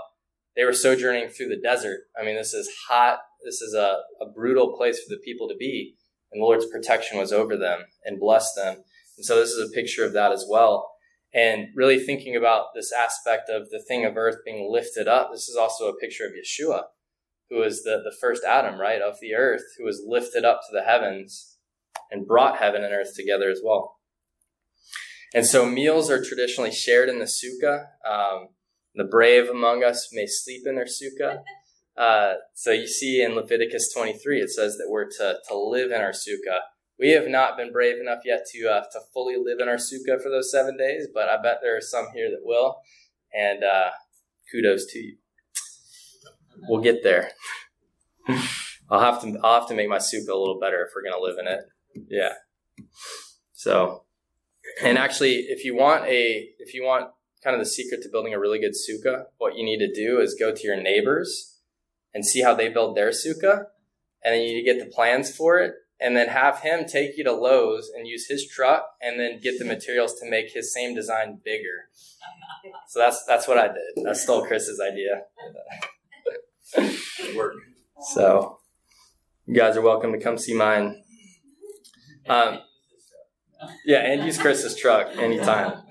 [0.56, 2.00] they were sojourning through the desert.
[2.18, 3.18] I mean, this is hot.
[3.44, 5.96] This is a, a brutal place for the people to be.
[6.32, 8.78] And the Lord's protection was over them and blessed them.
[9.16, 10.92] And so this is a picture of that as well.
[11.32, 15.48] And really thinking about this aspect of the thing of earth being lifted up, this
[15.48, 16.84] is also a picture of Yeshua,
[17.50, 20.72] who is the, the first Adam, right, of the earth, who was lifted up to
[20.72, 21.58] the heavens
[22.10, 23.96] and brought heaven and earth together as well.
[25.34, 27.86] And so meals are traditionally shared in the sukkah.
[28.08, 28.48] Um,
[28.94, 31.42] the brave among us may sleep in their sukkah.
[31.96, 36.00] Uh, so you see in Leviticus 23, it says that we're to, to live in
[36.00, 36.60] our sukkah.
[36.98, 40.22] We have not been brave enough yet to uh, to fully live in our sukkah
[40.22, 42.76] for those seven days, but I bet there are some here that will.
[43.32, 43.90] And uh,
[44.52, 45.16] kudos to you.
[46.68, 47.30] We'll get there.
[48.90, 51.22] I'll have to I'll have to make my sukkah a little better if we're gonna
[51.22, 51.60] live in it.
[52.08, 52.34] Yeah.
[53.52, 54.04] So,
[54.82, 57.10] and actually, if you want a if you want
[57.42, 60.20] kind of the secret to building a really good sukkah, what you need to do
[60.20, 61.60] is go to your neighbors
[62.12, 63.66] and see how they build their sukkah,
[64.22, 67.16] and then you need to get the plans for it, and then have him take
[67.16, 70.72] you to Lowe's and use his truck, and then get the materials to make his
[70.72, 71.88] same design bigger.
[72.88, 74.06] So that's that's what I did.
[74.08, 75.22] I stole Chris's idea.
[77.36, 77.54] Work.
[78.14, 78.58] So
[79.46, 81.02] you guys are welcome to come see mine.
[82.28, 82.60] Um,
[83.84, 85.82] yeah, and use Chris's truck anytime.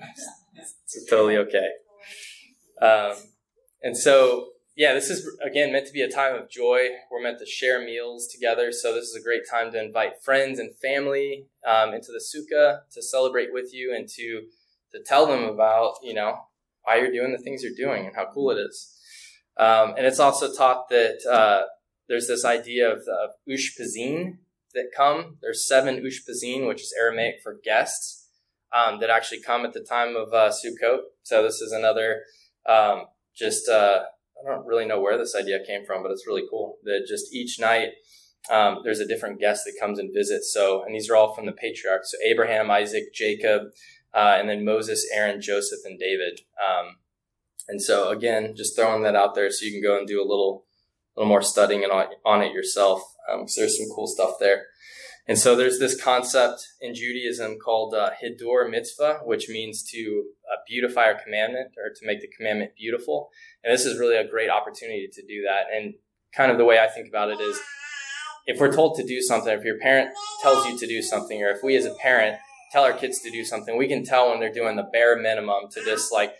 [0.56, 1.68] It's totally okay.
[2.80, 3.14] Um,
[3.82, 6.88] and so, yeah, this is again meant to be a time of joy.
[7.10, 8.72] We're meant to share meals together.
[8.72, 12.80] So this is a great time to invite friends and family um, into the sukkah
[12.92, 14.42] to celebrate with you and to
[14.92, 16.38] to tell them about you know
[16.82, 18.93] why you're doing the things you're doing and how cool it is.
[19.56, 21.66] Um, and it's also taught that uh,
[22.08, 24.38] there's this idea of, of ushpizin
[24.74, 25.38] that come.
[25.40, 28.28] There's seven ushpizin, which is Aramaic for guests,
[28.74, 30.98] um, that actually come at the time of uh, Sukkot.
[31.22, 32.22] So this is another
[32.68, 33.04] um,
[33.36, 34.00] just uh,
[34.40, 37.32] I don't really know where this idea came from, but it's really cool that just
[37.32, 37.90] each night
[38.50, 40.52] um, there's a different guest that comes and visits.
[40.52, 42.12] So and these are all from the patriarchs.
[42.12, 43.68] So Abraham, Isaac, Jacob,
[44.12, 46.40] uh, and then Moses, Aaron, Joseph, and David.
[46.58, 46.96] Um,
[47.68, 50.28] and so again, just throwing that out there so you can go and do a
[50.28, 50.64] little,
[51.16, 53.02] little more studying on, on it yourself.
[53.30, 54.66] Um, so there's some cool stuff there.
[55.26, 60.56] And so there's this concept in Judaism called uh, Hidur Mitzvah, which means to uh,
[60.68, 63.30] beautify a commandment or to make the commandment beautiful.
[63.62, 65.74] And this is really a great opportunity to do that.
[65.74, 65.94] And
[66.36, 67.58] kind of the way I think about it is
[68.46, 70.10] if we're told to do something, if your parent
[70.42, 72.36] tells you to do something, or if we as a parent
[72.72, 75.70] tell our kids to do something, we can tell when they're doing the bare minimum
[75.70, 76.34] to just like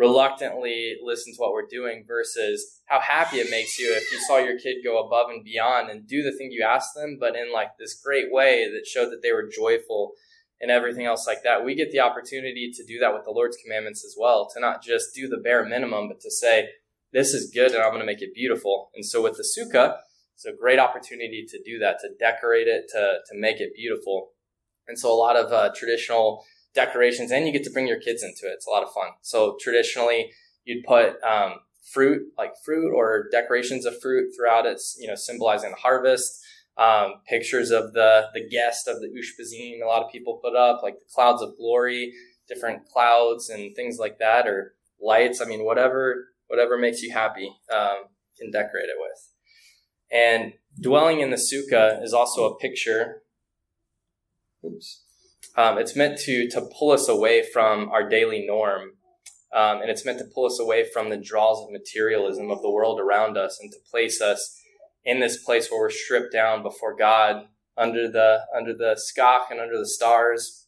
[0.00, 4.38] reluctantly listen to what we're doing versus how happy it makes you if you saw
[4.38, 7.52] your kid go above and beyond and do the thing you asked them, but in
[7.52, 10.12] like this great way that showed that they were joyful
[10.58, 11.66] and everything else like that.
[11.66, 14.82] We get the opportunity to do that with the Lord's commandments as well, to not
[14.82, 16.70] just do the bare minimum, but to say,
[17.12, 18.88] this is good and I'm going to make it beautiful.
[18.94, 19.98] And so with the sukkah,
[20.34, 24.30] it's a great opportunity to do that, to decorate it, to, to make it beautiful.
[24.88, 26.42] And so a lot of uh, traditional
[26.74, 28.54] decorations and you get to bring your kids into it.
[28.54, 29.10] It's a lot of fun.
[29.22, 30.32] So traditionally
[30.64, 31.54] you'd put um,
[31.92, 36.40] fruit, like fruit or decorations of fruit throughout it, you know, symbolizing the harvest.
[36.76, 40.82] Um, pictures of the the guest of the Ushpizin, a lot of people put up,
[40.82, 42.14] like the clouds of glory,
[42.48, 45.42] different clouds and things like that, or lights.
[45.42, 48.04] I mean, whatever whatever makes you happy, um,
[48.38, 49.32] can decorate it with.
[50.10, 53.24] And dwelling in the sukkah is also a picture.
[54.64, 55.02] Oops
[55.56, 58.92] um, it's meant to to pull us away from our daily norm,
[59.52, 62.70] um, and it's meant to pull us away from the draws of materialism of the
[62.70, 64.60] world around us, and to place us
[65.04, 67.46] in this place where we're stripped down before God
[67.76, 70.66] under the under the skach and under the stars,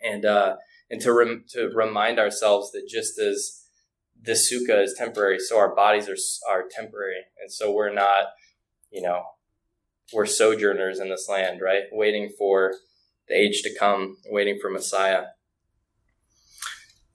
[0.00, 0.56] and uh,
[0.90, 3.64] and to rem- to remind ourselves that just as
[4.20, 6.16] the sukkah is temporary, so our bodies are
[6.48, 8.26] are temporary, and so we're not,
[8.90, 9.24] you know,
[10.12, 11.84] we're sojourners in this land, right?
[11.90, 12.74] Waiting for
[13.28, 15.24] the age to come, waiting for Messiah.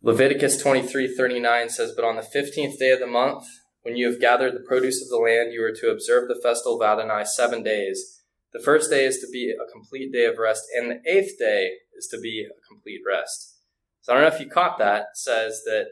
[0.01, 3.45] Leviticus 23 39 says, But on the 15th day of the month,
[3.81, 6.81] when you have gathered the produce of the land, you are to observe the festival
[6.81, 8.21] of Adonai seven days.
[8.53, 11.71] The first day is to be a complete day of rest, and the eighth day
[11.97, 13.57] is to be a complete rest.
[14.01, 15.01] So I don't know if you caught that.
[15.01, 15.87] It says that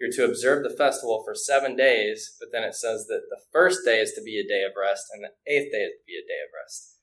[0.00, 3.80] you're to observe the festival for seven days, but then it says that the first
[3.84, 6.14] day is to be a day of rest, and the eighth day is to be
[6.14, 6.97] a day of rest.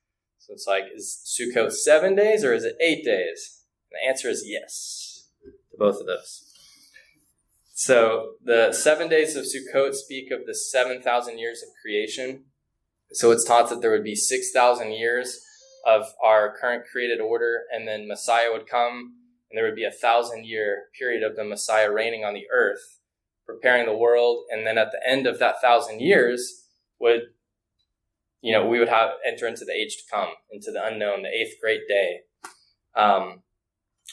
[0.46, 3.64] So it's like, is Sukkot seven days or is it eight days?
[3.90, 6.44] And the answer is yes to both of those.
[7.74, 12.44] So the seven days of Sukkot speak of the 7,000 years of creation.
[13.12, 15.42] So it's taught that there would be 6,000 years
[15.84, 19.16] of our current created order, and then Messiah would come,
[19.50, 23.00] and there would be a thousand year period of the Messiah reigning on the earth,
[23.48, 26.66] preparing the world, and then at the end of that thousand years
[27.00, 27.22] would
[28.46, 31.30] you know, we would have enter into the age to come, into the unknown, the
[31.30, 32.20] eighth great day.
[32.96, 33.42] Um,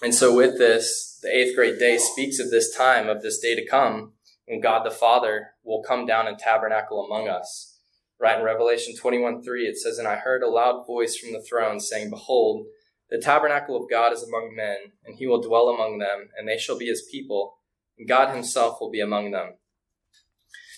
[0.02, 3.54] and so with this, the eighth great day speaks of this time, of this day
[3.54, 4.14] to come,
[4.46, 7.78] when God the Father will come down and tabernacle among us.
[8.18, 11.42] Right in Revelation 21 3, it says, And I heard a loud voice from the
[11.42, 12.64] throne saying, Behold,
[13.10, 16.56] the tabernacle of God is among men, and he will dwell among them, and they
[16.56, 17.58] shall be his people,
[17.98, 19.58] and God himself will be among them.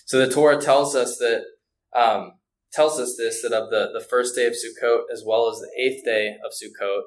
[0.07, 1.45] So the Torah tells us that
[1.95, 2.33] um,
[2.75, 5.71] tells us this that of the, the first day of Sukkot as well as the
[5.81, 7.03] eighth day of Sukkot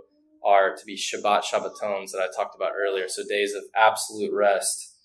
[0.45, 3.07] are to be Shabbat Shabbatones that I talked about earlier.
[3.09, 4.95] So days of absolute rest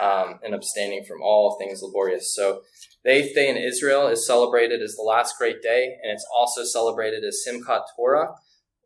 [0.00, 2.34] um, and abstaining from all things laborious.
[2.34, 2.62] So
[3.04, 6.62] the eighth day in Israel is celebrated as the last great day, and it's also
[6.64, 8.34] celebrated as Simchat Torah,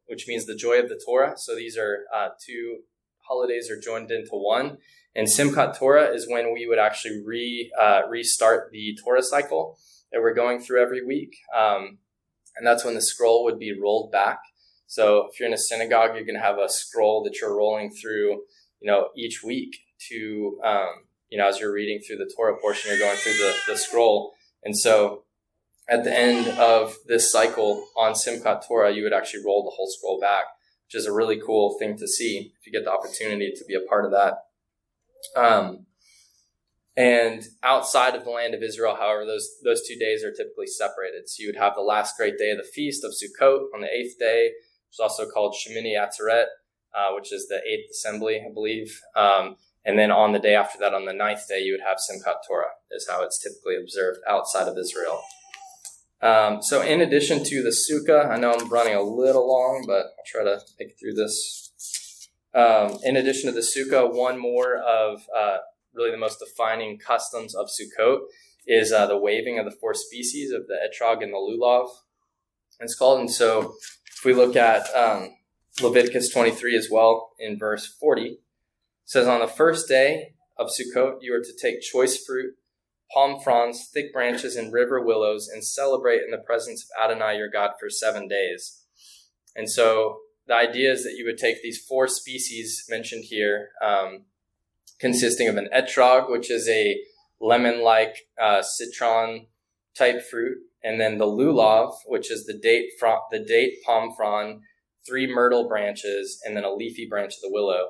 [0.07, 1.35] which means the joy of the Torah.
[1.37, 2.79] So these are uh, two
[3.29, 4.79] holidays are joined into one.
[5.15, 9.79] And Simchat Torah is when we would actually re uh, restart the Torah cycle
[10.13, 11.37] that we're going through every week.
[11.57, 11.99] Um,
[12.57, 14.39] and that's when the scroll would be rolled back.
[14.87, 17.91] So if you're in a synagogue, you're going to have a scroll that you're rolling
[17.91, 18.43] through,
[18.81, 19.77] you know, each week
[20.09, 20.89] to, um,
[21.29, 24.33] you know, as you're reading through the Torah portion, you're going through the, the scroll.
[24.63, 25.25] And so
[25.89, 29.89] at the end of this cycle on Simchat Torah, you would actually roll the whole
[29.91, 30.45] scroll back,
[30.87, 33.75] which is a really cool thing to see if you get the opportunity to be
[33.75, 34.39] a part of that.
[35.37, 35.86] Um,
[36.97, 41.29] and outside of the land of Israel, however, those, those two days are typically separated.
[41.29, 43.95] So you would have the last great day of the feast of Sukkot on the
[43.95, 44.53] eighth day,
[44.89, 46.47] which is also called Shemini Atzeret,
[46.95, 48.99] uh, which is the eighth assembly, I believe.
[49.15, 51.99] Um, and then on the day after that, on the ninth day, you would have
[51.99, 55.23] Simchat Torah, is how it's typically observed outside of Israel.
[56.23, 60.07] Um, so in addition to the Sukkah, I know I'm running a little long, but
[60.07, 62.29] I'll try to make through this.
[62.55, 65.59] Um, in addition to the Sukkah, one more of uh,
[65.97, 68.21] really the most defining customs of Sukkot
[68.67, 71.89] is uh, the waving of the four species of the etrog and the lulav.
[72.81, 73.21] It's called.
[73.21, 73.75] And so
[74.17, 75.31] if we look at um,
[75.81, 78.39] Leviticus 23 as well in verse 40,
[79.05, 82.55] says, On the first day of Sukkot, you are to take choice fruit,
[83.13, 87.51] palm fronds, thick branches, and river willows, and celebrate in the presence of Adonai your
[87.51, 88.83] God for seven days.
[89.55, 94.27] And so the idea is that you would take these four species mentioned here, um,
[94.99, 96.99] consisting of an etrog, which is a
[97.41, 99.47] lemon-like uh, citron
[99.97, 102.91] type fruit, and then the lulav, which is the date
[103.31, 104.61] the date palm frond,
[105.07, 107.89] three myrtle branches, and then a leafy branch of the willow.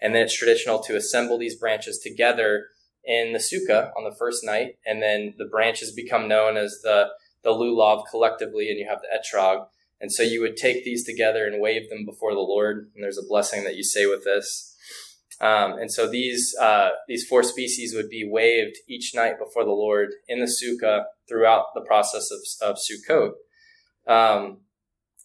[0.00, 2.66] And then it's traditional to assemble these branches together
[3.04, 7.08] in the sukkah on the first night, and then the branches become known as the
[7.42, 9.66] the lulav collectively, and you have the etrog.
[10.00, 12.90] And so you would take these together and wave them before the Lord.
[12.94, 14.73] And there's a blessing that you say with this.
[15.40, 19.70] Um, and so these uh, these four species would be waved each night before the
[19.70, 23.32] Lord in the sukkah throughout the process of, of Sukkot.
[24.06, 24.58] Um,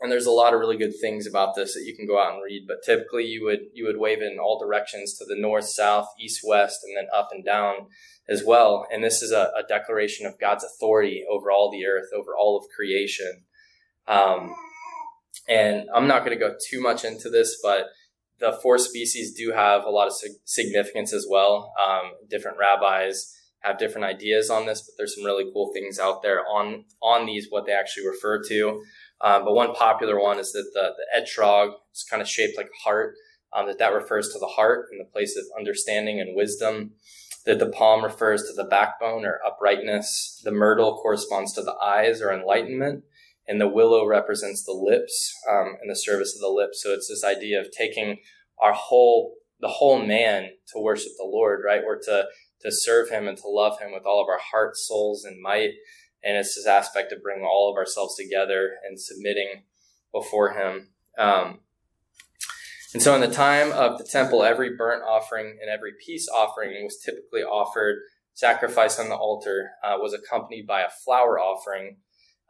[0.02, 2.34] and there's a lot of really good things about this that you can go out
[2.34, 2.66] and read.
[2.68, 6.08] But typically, you would you would wave it in all directions to the north, south,
[6.20, 7.88] east, west, and then up and down
[8.30, 8.88] as well.
[8.92, 12.58] And this is a, a declaration of God's authority over all the earth, over all
[12.58, 13.44] of creation.
[14.08, 14.56] Um,
[15.48, 17.88] and I'm not going to go too much into this, but
[18.40, 20.14] the four species do have a lot of
[20.46, 21.74] significance as well.
[21.84, 26.22] Um, different rabbis have different ideas on this, but there's some really cool things out
[26.22, 28.82] there on on these what they actually refer to.
[29.22, 32.68] Um, but one popular one is that the the etrog is kind of shaped like
[32.68, 33.16] a heart.
[33.52, 36.92] Um, that that refers to the heart and the place of understanding and wisdom.
[37.46, 40.40] That the palm refers to the backbone or uprightness.
[40.44, 43.04] The myrtle corresponds to the eyes or enlightenment
[43.50, 46.84] and the willow represents the lips um, and the service of the lips.
[46.84, 48.20] So it's this idea of taking
[48.62, 51.82] our whole the whole man to worship the Lord, right?
[51.86, 52.26] Or to
[52.62, 55.72] to serve Him and to love Him with all of our heart, souls, and might.
[56.24, 59.64] And it's this aspect of bringing all of ourselves together and submitting
[60.14, 60.90] before Him.
[61.18, 61.62] Um,
[62.94, 66.84] and so, in the time of the temple, every burnt offering and every peace offering
[66.84, 67.98] was typically offered.
[68.36, 71.98] Sacrifice on the altar uh, was accompanied by a flour offering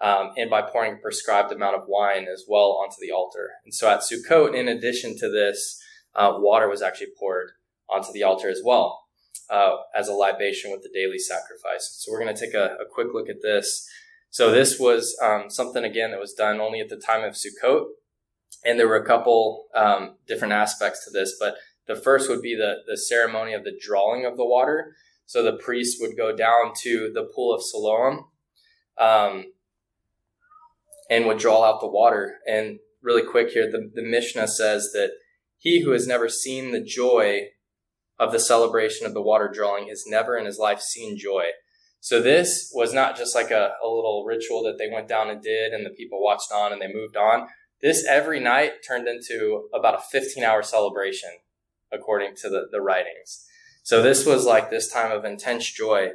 [0.01, 3.51] um, and by pouring a prescribed amount of wine as well onto the altar.
[3.65, 5.81] And so at Sukkot, in addition to this,
[6.15, 7.51] uh, water was actually poured
[7.89, 9.05] onto the altar as well
[9.49, 11.97] uh, as a libation with the daily sacrifice.
[11.99, 13.87] So we're going to take a, a, quick look at this.
[14.29, 17.87] So this was um, something again that was done only at the time of Sukkot,
[18.63, 21.35] and there were a couple um, different aspects to this.
[21.39, 21.55] But
[21.87, 24.95] the first would be the the ceremony of the drawing of the water.
[25.25, 28.25] So the priest would go down to the pool of Siloam,
[28.97, 29.45] um,
[31.09, 32.37] and would draw out the water.
[32.47, 35.11] And really quick here, the, the Mishnah says that
[35.57, 37.47] he who has never seen the joy
[38.17, 41.45] of the celebration of the water drawing has never in his life seen joy.
[42.01, 45.41] So this was not just like a, a little ritual that they went down and
[45.41, 47.47] did and the people watched on and they moved on.
[47.81, 51.29] This every night turned into about a 15 hour celebration,
[51.91, 53.45] according to the, the writings.
[53.83, 56.09] So this was like this time of intense joy.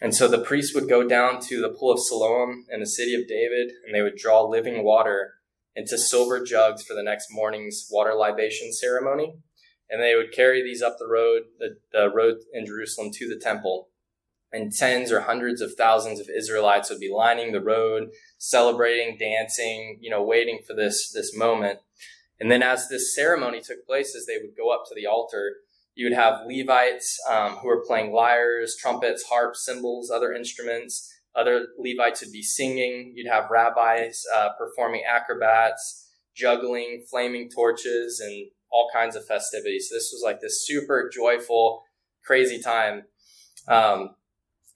[0.00, 3.14] And so the priests would go down to the pool of Siloam in the city
[3.14, 5.34] of David, and they would draw living water
[5.74, 9.34] into silver jugs for the next morning's water libation ceremony.
[9.88, 13.40] And they would carry these up the road, the, the road in Jerusalem to the
[13.40, 13.88] temple.
[14.52, 19.98] And tens or hundreds of thousands of Israelites would be lining the road, celebrating, dancing,
[20.00, 21.80] you know, waiting for this, this moment.
[22.40, 25.56] And then as this ceremony took place, as they would go up to the altar,
[25.96, 31.10] you would have Levites um, who were playing lyres, trumpets, harps, cymbals, other instruments.
[31.34, 33.14] Other Levites would be singing.
[33.16, 39.88] You'd have rabbis uh, performing acrobats, juggling, flaming torches, and all kinds of festivities.
[39.88, 41.82] So this was like this super joyful,
[42.22, 43.04] crazy time.
[43.66, 44.10] Um,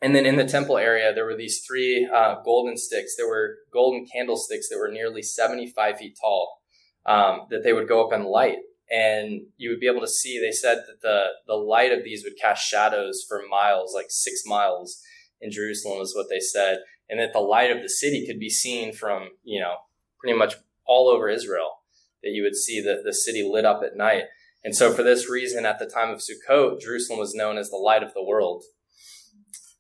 [0.01, 3.15] and then in the temple area, there were these three uh, golden sticks.
[3.17, 6.63] There were golden candlesticks that were nearly 75 feet tall
[7.05, 8.57] um, that they would go up and light
[8.91, 10.41] and you would be able to see.
[10.41, 14.43] They said that the the light of these would cast shadows for miles, like six
[14.45, 15.01] miles
[15.41, 18.51] in Jerusalem, is what they said, and that the light of the city could be
[18.51, 19.77] seen from you know
[20.19, 20.55] pretty much
[20.87, 21.79] all over Israel.
[22.23, 24.25] That you would see the the city lit up at night,
[24.65, 27.77] and so for this reason, at the time of Sukkot, Jerusalem was known as the
[27.77, 28.65] light of the world.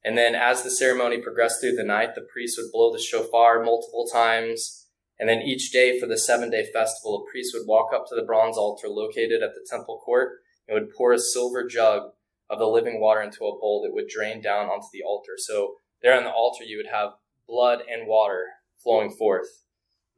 [0.03, 3.63] And then, as the ceremony progressed through the night, the priest would blow the shofar
[3.63, 4.80] multiple times
[5.21, 8.15] and then each day for the seven day festival, a priest would walk up to
[8.15, 12.13] the bronze altar located at the temple court and would pour a silver jug
[12.49, 15.33] of the living water into a bowl that would drain down onto the altar.
[15.37, 17.11] So there on the altar, you would have
[17.47, 18.47] blood and water
[18.83, 19.67] flowing forth.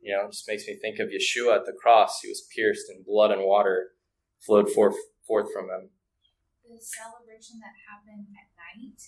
[0.01, 2.21] You know, it just makes me think of Yeshua at the cross.
[2.23, 3.91] He was pierced and blood and water
[4.41, 4.97] flowed forth,
[5.27, 5.91] forth from him.
[6.63, 9.03] The celebration that happened at night,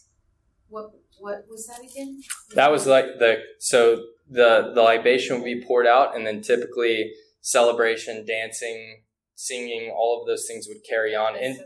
[0.69, 0.91] what
[1.21, 2.21] what was that again?
[2.55, 7.13] That was like the so the the libation would be poured out, and then typically
[7.41, 9.03] celebration, dancing,
[9.35, 11.37] singing, all of those things would carry on.
[11.37, 11.59] And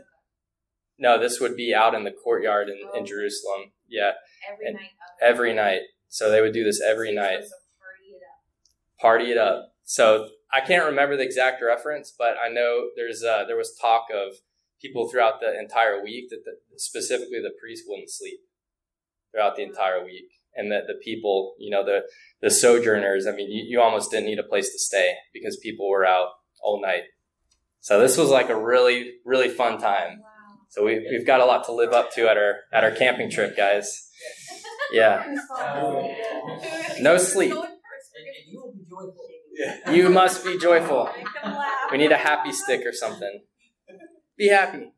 [0.97, 3.71] no, this would be out in the courtyard in, in Jerusalem.
[3.87, 4.11] Yeah,
[4.51, 4.89] every and night.
[5.21, 5.81] Every night.
[6.09, 7.39] So they would do this every night.
[7.39, 8.99] Party it up.
[8.99, 9.71] Party it up.
[9.83, 14.07] So I can't remember the exact reference, but I know there's uh, there was talk
[14.13, 14.33] of
[14.81, 18.39] people throughout the entire week that the, specifically the priest wouldn't sleep
[19.31, 22.01] throughout the entire week and that the people, you know, the
[22.41, 25.89] the sojourners, I mean, you, you almost didn't need a place to stay because people
[25.89, 26.29] were out
[26.61, 27.03] all night.
[27.79, 30.19] So this was like a really, really fun time.
[30.19, 30.57] Wow.
[30.69, 33.31] So we, we've got a lot to live up to at our at our camping
[33.31, 34.05] trip, guys.
[34.91, 35.23] Yeah.
[36.99, 37.53] No sleep.
[37.53, 39.95] You will be joyful.
[39.95, 41.09] You must be joyful.
[41.91, 43.43] We need a happy stick or something.
[44.35, 44.91] Be happy.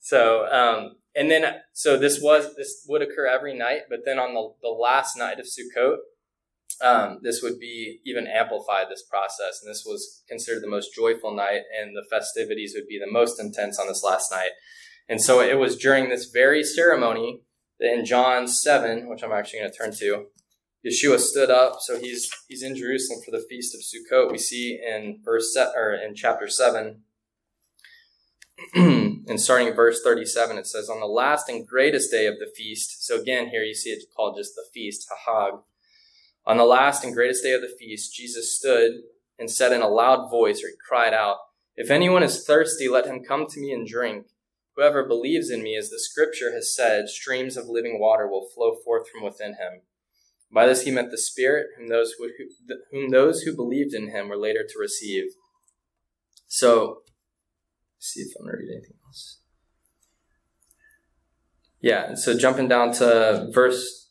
[0.00, 4.34] So, um, and then so this was this would occur every night, but then on
[4.34, 5.96] the, the last night of Sukkot,
[6.80, 11.34] um, this would be even amplified this process, and this was considered the most joyful
[11.34, 14.50] night, and the festivities would be the most intense on this last night.
[15.08, 17.42] And so it was during this very ceremony
[17.80, 20.26] that in John seven, which I'm actually going to turn to,
[20.84, 21.78] Yeshua stood up.
[21.80, 24.30] So he's he's in Jerusalem for the feast of Sukkot.
[24.30, 27.02] We see in verse se- or in chapter seven.
[28.74, 32.50] and starting at verse 37, it says, On the last and greatest day of the
[32.56, 35.62] feast, so again, here you see it's called just the feast, Hahag.
[36.46, 38.92] On the last and greatest day of the feast, Jesus stood
[39.38, 41.36] and said in a loud voice, or he cried out,
[41.76, 44.26] If anyone is thirsty, let him come to me and drink.
[44.76, 48.74] Whoever believes in me, as the scripture has said, streams of living water will flow
[48.84, 49.82] forth from within him.
[50.52, 52.28] By this he meant the Spirit, whom those who,
[52.92, 55.24] whom those who believed in him were later to receive.
[56.46, 57.02] So,
[57.98, 59.40] see if I'm to read anything else.
[61.80, 64.10] Yeah, so jumping down to verse,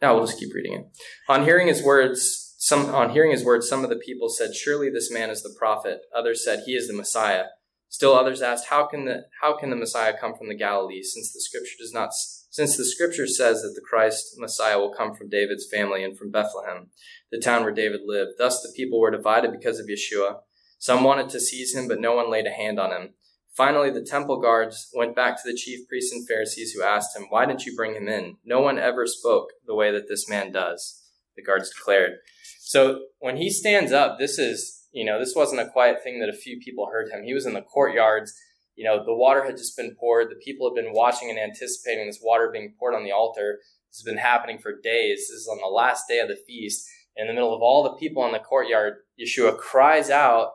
[0.00, 0.86] now we'll just keep reading it.
[1.28, 4.90] On hearing his words, some on hearing his words, some of the people said, "Surely
[4.90, 7.46] this man is the prophet." Others said, "He is the Messiah."
[7.88, 11.32] Still others asked, "How can the how can the Messiah come from the Galilee, since
[11.32, 15.28] the Scripture does not since the Scripture says that the Christ Messiah will come from
[15.28, 16.90] David's family and from Bethlehem,
[17.30, 20.42] the town where David lived?" Thus the people were divided because of Yeshua.
[20.78, 23.14] Some wanted to seize him, but no one laid a hand on him.
[23.56, 27.26] Finally, the temple guards went back to the chief priests and Pharisees who asked him,
[27.30, 28.36] Why didn't you bring him in?
[28.44, 31.02] No one ever spoke the way that this man does,
[31.36, 32.18] the guards declared.
[32.60, 36.28] So when he stands up, this is, you know, this wasn't a quiet thing that
[36.28, 37.24] a few people heard him.
[37.24, 38.34] He was in the courtyards.
[38.74, 40.28] You know, the water had just been poured.
[40.28, 43.60] The people had been watching and anticipating this water being poured on the altar.
[43.88, 45.28] This has been happening for days.
[45.30, 46.86] This is on the last day of the feast.
[47.16, 50.50] In the middle of all the people in the courtyard, Yeshua cries out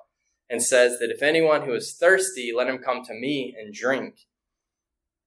[0.52, 4.28] and says that if anyone who is thirsty, let him come to me and drink.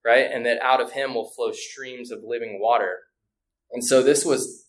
[0.05, 0.29] Right?
[0.31, 2.99] And that out of him will flow streams of living water.
[3.71, 4.67] And so this was,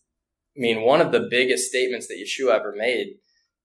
[0.57, 3.17] I mean, one of the biggest statements that Yeshua ever made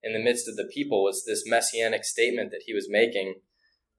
[0.02, 3.36] in the midst of the people was this messianic statement that he was making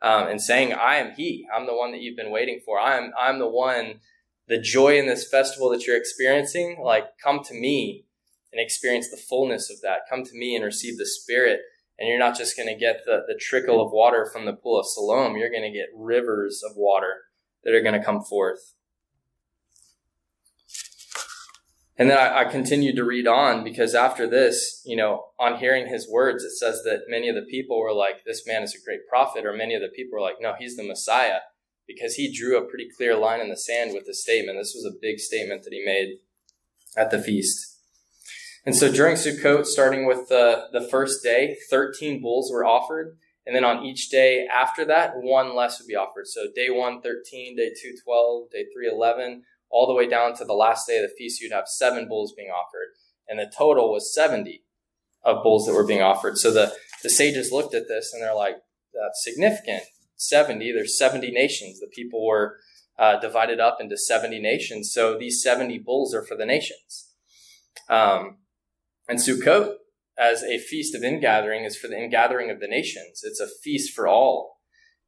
[0.04, 1.48] um, and saying, I am he.
[1.52, 2.80] I'm the one that you've been waiting for.
[2.80, 4.02] I'm, I'm the one,
[4.48, 6.78] the joy in this festival that you're experiencing.
[6.84, 8.06] Like, come to me
[8.52, 10.02] and experience the fullness of that.
[10.08, 11.62] Come to me and receive the Spirit
[12.00, 14.80] and you're not just going to get the, the trickle of water from the pool
[14.80, 17.22] of Siloam, you're going to get rivers of water
[17.64, 18.74] that are going to come forth.
[21.96, 25.88] And then I, I continued to read on because after this, you know, on hearing
[25.88, 28.84] his words, it says that many of the people were like, this man is a
[28.84, 31.40] great prophet, or many of the people were like, no, he's the Messiah,
[31.88, 34.58] because he drew a pretty clear line in the sand with the statement.
[34.58, 36.18] This was a big statement that he made
[36.98, 37.73] at the feast.
[38.66, 43.18] And so during Sukkot, starting with the, the first day, 13 bulls were offered.
[43.46, 46.28] And then on each day after that, one less would be offered.
[46.28, 50.46] So day one, 13, day two, 12, day three, 11, all the way down to
[50.46, 52.94] the last day of the feast, you'd have seven bulls being offered.
[53.28, 54.64] And the total was 70
[55.24, 56.38] of bulls that were being offered.
[56.38, 58.58] So the, the sages looked at this and they're like,
[58.94, 59.84] that's significant.
[60.16, 61.80] 70, there's 70 nations.
[61.80, 62.58] The people were
[62.98, 64.94] uh, divided up into 70 nations.
[64.94, 67.10] So these 70 bulls are for the nations.
[67.90, 68.38] Um,
[69.14, 69.76] and Sukkot,
[70.18, 73.22] as a feast of ingathering, is for the ingathering of the nations.
[73.24, 74.60] It's a feast for all.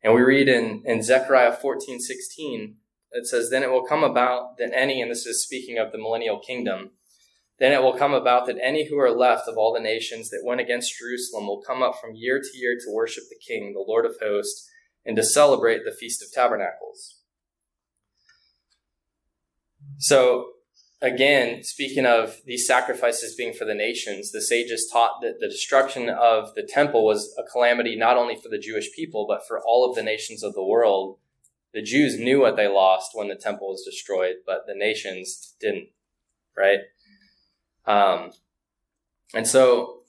[0.03, 2.75] And we read in, in Zechariah 14, 16,
[3.13, 5.97] it says, Then it will come about that any, and this is speaking of the
[5.97, 6.91] millennial kingdom,
[7.57, 10.43] then it will come about that any who are left of all the nations that
[10.45, 13.83] went against Jerusalem will come up from year to year to worship the King, the
[13.91, 14.69] Lord of hosts,
[15.03, 17.21] and to celebrate the Feast of Tabernacles.
[19.97, 20.49] So
[21.05, 26.09] again, speaking of these sacrifices being for the nations, the sages taught that the destruction
[26.09, 29.89] of the temple was a calamity not only for the Jewish people, but for all
[29.89, 31.17] of the nations of the world.
[31.73, 35.89] The Jews knew what they lost when the temple was destroyed, but the nations didn't,
[36.57, 36.79] right?
[37.85, 38.31] Um,
[39.33, 39.99] and so,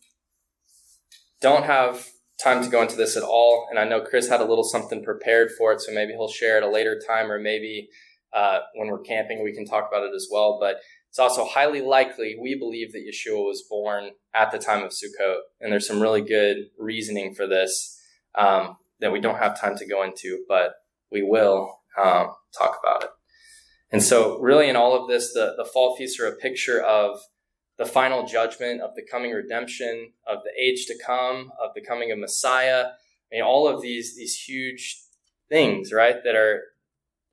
[1.40, 2.06] don't have
[2.42, 3.66] time to go into this at all.
[3.70, 6.56] And I know Chris had a little something prepared for it, so maybe he'll share
[6.56, 7.88] at a later time, or maybe
[8.32, 10.58] uh, when we're camping, we can talk about it as well.
[10.60, 10.76] But
[11.08, 15.38] it's also highly likely we believe that Yeshua was born at the time of Sukkot,
[15.60, 17.98] and there's some really good reasoning for this
[18.34, 20.72] um, that we don't have time to go into, but
[21.10, 23.10] we will um, talk about it.
[23.90, 27.20] And so, really, in all of this, the, the fall feasts are a picture of
[27.78, 32.10] the final judgment, of the coming redemption, of the age to come, of the coming
[32.10, 32.86] of Messiah.
[32.86, 35.00] I mean, all of these these huge
[35.48, 36.62] things, right, that are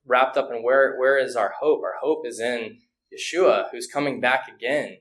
[0.06, 1.82] wrapped up in where where is our hope?
[1.82, 2.78] Our hope is in
[3.12, 4.98] Yeshua, who's coming back again.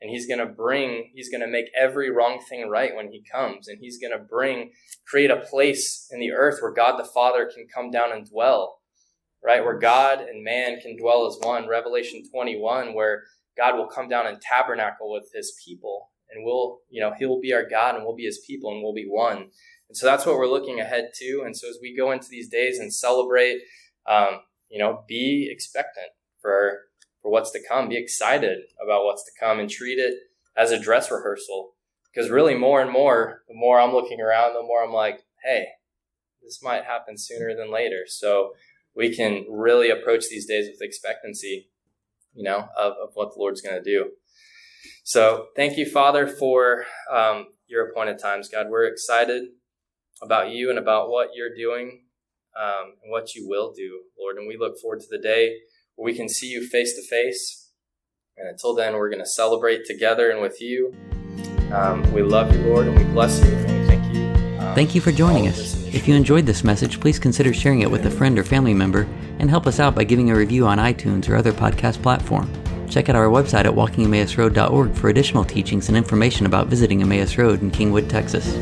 [0.00, 3.22] And he's going to bring, he's going to make every wrong thing right when he
[3.30, 3.68] comes.
[3.68, 4.72] And he's going to bring,
[5.06, 8.78] create a place in the earth where God the Father can come down and dwell,
[9.44, 9.62] right?
[9.62, 11.68] Where God and man can dwell as one.
[11.68, 13.24] Revelation 21, where
[13.58, 16.08] God will come down and tabernacle with his people.
[16.30, 18.94] And we'll, you know, he'll be our God and we'll be his people and we'll
[18.94, 19.50] be one.
[19.90, 21.42] And so that's what we're looking ahead to.
[21.44, 23.58] And so as we go into these days and celebrate
[24.06, 26.08] um, you know, be expectant
[26.40, 26.80] for
[27.22, 27.88] for what's to come.
[27.88, 30.14] Be excited about what's to come and treat it
[30.56, 31.74] as a dress rehearsal.
[32.12, 35.66] Because really, more and more, the more I'm looking around, the more I'm like, hey,
[36.42, 38.04] this might happen sooner than later.
[38.06, 38.52] So
[38.96, 41.68] we can really approach these days with expectancy,
[42.34, 44.10] you know, of, of what the Lord's going to do.
[45.04, 48.48] So thank you, Father, for um, your appointed times.
[48.48, 49.44] God, we're excited
[50.20, 52.02] about you and about what you're doing
[52.58, 54.36] um, and what you will do, Lord.
[54.36, 55.58] And we look forward to the day
[55.96, 57.68] where we can see you face to face.
[58.36, 60.94] And until then, we're going to celebrate together and with you.
[61.72, 64.24] Um, we love you, Lord, and we bless you, and we thank you.
[64.58, 65.74] Um, thank you for joining us.
[65.94, 69.06] If you enjoyed this message, please consider sharing it with a friend or family member
[69.38, 72.50] and help us out by giving a review on iTunes or other podcast platform.
[72.88, 77.62] Check out our website at walkingemmausroad.org for additional teachings and information about visiting Emmaus Road
[77.62, 78.54] in Kingwood, Texas.